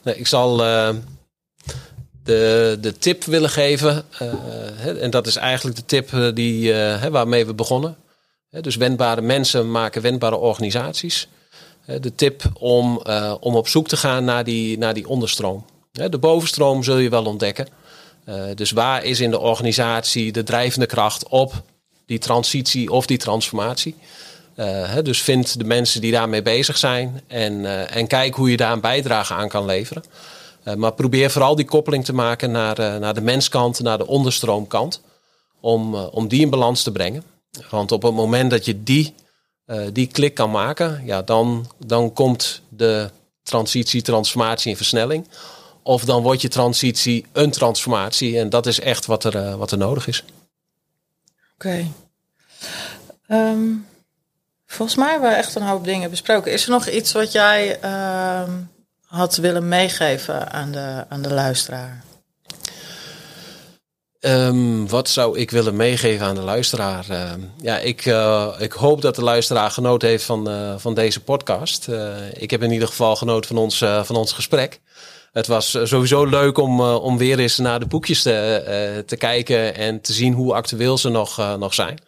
nee, 0.03 0.15
ik 0.15 0.27
zal 0.27 0.65
uh, 0.65 0.89
de, 2.23 2.77
de 2.81 2.97
tip 2.97 3.23
willen 3.23 3.49
geven. 3.49 4.05
Uh, 4.21 5.03
en 5.03 5.09
dat 5.09 5.27
is 5.27 5.35
eigenlijk 5.35 5.75
de 5.75 5.85
tip 5.85 6.35
die, 6.35 6.73
waarmee 7.09 7.45
we 7.45 7.53
begonnen. 7.53 7.97
dus 8.49 8.75
wendbare 8.75 9.21
mensen 9.21 9.71
maken 9.71 10.01
wendbare 10.01 10.35
organisaties. 10.35 11.27
de 11.85 12.15
tip 12.15 12.43
om, 12.53 12.97
om 13.39 13.55
op 13.55 13.67
zoek 13.67 13.87
te 13.87 13.97
gaan 13.97 14.23
naar 14.23 14.43
die, 14.43 14.77
naar 14.77 14.93
die 14.93 15.07
onderstroom. 15.07 15.65
de 15.91 16.19
bovenstroom 16.19 16.83
zul 16.83 16.97
je 16.97 17.09
wel 17.09 17.25
ontdekken. 17.25 17.67
Uh, 18.29 18.43
dus 18.55 18.71
waar 18.71 19.03
is 19.03 19.19
in 19.19 19.31
de 19.31 19.39
organisatie 19.39 20.31
de 20.31 20.43
drijvende 20.43 20.85
kracht 20.85 21.27
op 21.27 21.63
die 22.05 22.19
transitie 22.19 22.91
of 22.91 23.05
die 23.05 23.17
transformatie? 23.17 23.95
Hè, 24.55 25.01
dus 25.01 25.21
vind 25.21 25.57
de 25.57 25.63
mensen 25.63 26.01
die 26.01 26.11
daarmee 26.11 26.41
bezig 26.41 26.77
zijn 26.77 27.21
en, 27.27 27.53
uh, 27.53 27.95
en 27.95 28.07
kijk 28.07 28.35
hoe 28.35 28.51
je 28.51 28.57
daar 28.57 28.71
een 28.71 28.81
bijdrage 28.81 29.33
aan 29.33 29.49
kan 29.49 29.65
leveren. 29.65 30.03
maar 30.77 30.93
probeer 30.93 31.31
vooral 31.31 31.55
die 31.55 31.65
koppeling 31.65 32.05
te 32.05 32.13
maken 32.13 32.51
naar, 32.51 32.99
naar 32.99 33.13
de 33.13 33.21
menskant, 33.21 33.79
naar 33.79 33.97
de 33.97 34.07
onderstroomkant. 34.07 35.01
Om, 35.59 35.95
om 35.95 36.27
die 36.27 36.41
in 36.41 36.49
balans 36.49 36.83
te 36.83 36.91
brengen. 36.91 37.23
Want 37.69 37.91
op 37.91 38.01
het 38.01 38.13
moment 38.13 38.51
dat 38.51 38.65
je 38.65 38.83
die, 38.83 39.13
die 39.91 40.07
klik 40.07 40.33
kan 40.33 40.51
maken, 40.51 41.01
ja, 41.05 41.21
dan, 41.21 41.67
dan 41.85 42.13
komt 42.13 42.61
de 42.69 43.09
transitie, 43.43 44.01
transformatie 44.01 44.71
in 44.71 44.77
versnelling. 44.77 45.27
Of 45.83 46.05
dan 46.05 46.21
wordt 46.21 46.41
je 46.41 46.47
transitie 46.47 47.25
een 47.31 47.51
transformatie. 47.51 48.39
En 48.39 48.49
dat 48.49 48.65
is 48.65 48.79
echt 48.79 49.05
wat 49.05 49.23
er, 49.23 49.35
uh, 49.35 49.55
wat 49.55 49.71
er 49.71 49.77
nodig 49.77 50.07
is. 50.07 50.23
Oké. 51.53 51.67
Okay. 51.67 51.91
Um, 53.51 53.87
volgens 54.65 54.97
mij 54.97 55.11
hebben 55.11 55.29
we 55.29 55.35
echt 55.35 55.55
een 55.55 55.61
hoop 55.61 55.83
dingen 55.83 56.09
besproken. 56.09 56.51
Is 56.51 56.63
er 56.63 56.71
nog 56.71 56.87
iets 56.87 57.11
wat 57.11 57.31
jij 57.31 57.79
uh, 57.83 58.43
had 59.05 59.35
willen 59.35 59.67
meegeven 59.67 60.51
aan 60.51 60.71
de, 60.71 61.05
aan 61.09 61.21
de 61.21 61.33
luisteraar? 61.33 62.03
Um, 64.19 64.87
wat 64.87 65.09
zou 65.09 65.39
ik 65.39 65.51
willen 65.51 65.75
meegeven 65.75 66.25
aan 66.25 66.35
de 66.35 66.41
luisteraar? 66.41 67.05
Uh, 67.09 67.31
ja, 67.61 67.77
ik, 67.77 68.05
uh, 68.05 68.55
ik 68.59 68.71
hoop 68.71 69.01
dat 69.01 69.15
de 69.15 69.23
luisteraar 69.23 69.71
genoten 69.71 70.07
heeft 70.07 70.23
van, 70.23 70.49
uh, 70.49 70.73
van 70.77 70.93
deze 70.93 71.19
podcast. 71.19 71.87
ik 72.33 72.51
heb 72.51 72.63
in 72.63 72.71
ieder 72.71 72.87
geval 72.87 73.15
genoten 73.15 73.47
van 73.47 73.57
ons, 73.57 73.77
van 73.77 74.15
ons 74.15 74.31
gesprek 74.31 74.79
het 75.33 75.47
was 75.47 75.73
eh, 75.73 75.85
sowieso 75.85 76.25
leuk 76.25 76.57
om, 76.57 76.79
uh, 76.79 77.03
om 77.03 77.17
weer 77.17 77.39
eens 77.39 77.57
naar 77.57 77.79
de 77.79 77.85
boekjes 77.85 78.21
te, 78.21 78.63
uh, 78.97 78.99
te 78.99 79.17
kijken 79.17 79.75
en 79.75 80.01
te 80.01 80.13
zien 80.13 80.33
hoe 80.33 80.53
actueel 80.53 80.97
ze 80.97 81.09
nog, 81.09 81.57
nog 81.57 81.73
zijn. 81.73 81.99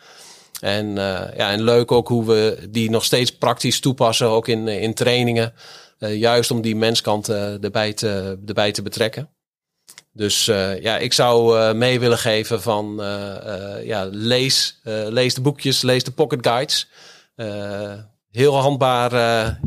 En, 0.60 0.96
ja, 1.36 1.52
en 1.52 1.62
leuk 1.62 1.92
ook 1.92 2.08
hoe 2.08 2.26
we 2.26 2.68
die 2.70 2.90
nog 2.90 3.04
steeds 3.04 3.38
praktisch 3.38 3.80
toepassen, 3.80 4.28
ook 4.28 4.48
in, 4.48 4.68
in 4.68 4.94
trainingen. 4.94 5.54
juist 5.98 6.52
om 6.52 6.62
die 6.62 6.76
menskant 6.76 7.30
erbij, 7.30 7.94
te, 7.94 8.38
erbij 8.46 8.72
te 8.72 8.82
betrekken. 8.82 9.30
Dus 10.12 10.46
ja, 10.80 10.98
ik 10.98 11.14
zou 11.14 11.74
mee 11.74 12.00
willen 12.00 12.18
geven 12.18 12.62
van 12.62 12.96
ja, 13.84 14.08
lees, 14.12 14.80
lees 15.10 15.34
de 15.34 15.42
boekjes, 15.42 15.82
lees 15.82 16.04
de 16.04 16.12
pocket 16.12 16.48
guides. 16.48 16.90
heel 18.32 18.58
handbaar 18.58 19.12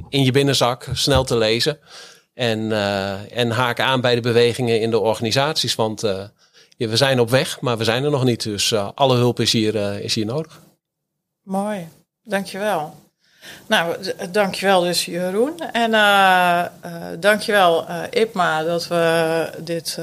in 0.09 0.25
je 0.25 0.33
binnenzak, 0.33 0.87
snel 0.93 1.25
te 1.25 1.37
lezen. 1.37 1.79
En, 2.39 2.59
uh, 2.59 3.39
en 3.39 3.51
haken 3.51 3.85
aan 3.85 4.01
bij 4.01 4.15
de 4.15 4.21
bewegingen 4.21 4.81
in 4.81 4.91
de 4.91 4.99
organisaties. 4.99 5.75
Want 5.75 6.05
uh, 6.05 6.23
ja, 6.77 6.89
we 6.89 6.97
zijn 6.97 7.21
op 7.21 7.31
weg, 7.31 7.61
maar 7.61 7.79
we 7.79 7.85
zijn 7.85 8.05
er 8.05 8.11
nog 8.11 8.25
niet. 8.25 8.43
Dus 8.43 8.71
uh, 8.71 8.89
alle 8.95 9.17
hulp 9.17 9.41
is 9.41 9.53
hier, 9.53 9.75
is 10.03 10.15
hier 10.15 10.27
nodig. 10.27 10.61
Mooi, 11.43 11.89
dankjewel. 12.25 12.95
Nou, 13.67 13.97
dankjewel 14.31 14.81
dus 14.81 15.05
Jeroen. 15.05 15.61
En 15.73 15.91
dankjewel 17.21 17.87
Ipma 18.11 18.63
dat 18.63 18.89
we 18.89 19.51
dit, 19.59 19.99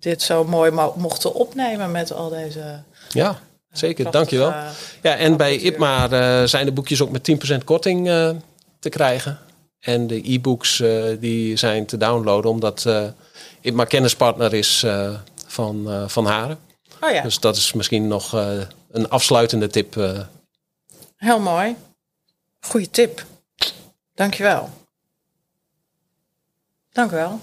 dit 0.00 0.22
zo 0.22 0.44
mooi 0.44 0.70
mochten 0.96 1.34
opnemen 1.34 1.90
met 1.90 2.12
al 2.12 2.28
deze... 2.28 2.82
Ja, 3.08 3.38
zeker. 3.72 4.10
Dankjewel. 4.10 4.54
ja, 5.02 5.16
en 5.16 5.36
bij 5.36 5.56
Ipma 5.56 6.46
zijn 6.46 6.64
de 6.64 6.72
boekjes 6.72 7.02
ook 7.02 7.10
met 7.10 7.52
10% 7.54 7.64
korting 7.64 8.06
te 8.78 8.88
krijgen. 8.88 9.38
En 9.78 10.06
de 10.06 10.32
e-books 10.32 10.80
uh, 10.80 11.20
die 11.20 11.56
zijn 11.56 11.86
te 11.86 11.96
downloaden 11.96 12.50
omdat 12.50 12.84
uh, 12.86 13.08
ik 13.60 13.74
maar 13.74 13.86
kennispartner 13.86 14.54
is 14.54 14.82
uh, 14.84 15.18
van, 15.46 16.08
van 16.10 16.26
Haren. 16.26 16.58
Oh 17.00 17.10
ja. 17.10 17.22
Dus 17.22 17.40
dat 17.40 17.56
is 17.56 17.72
misschien 17.72 18.08
nog 18.08 18.32
een 18.90 19.08
afsluitende 19.08 19.66
tip. 19.66 19.94
Heel 21.16 21.40
mooi. 21.40 21.76
Goeie 22.60 22.90
tip. 22.90 23.24
Dankjewel. 24.14 24.70
Dank 26.92 27.10
u 27.10 27.14
wel. 27.14 27.40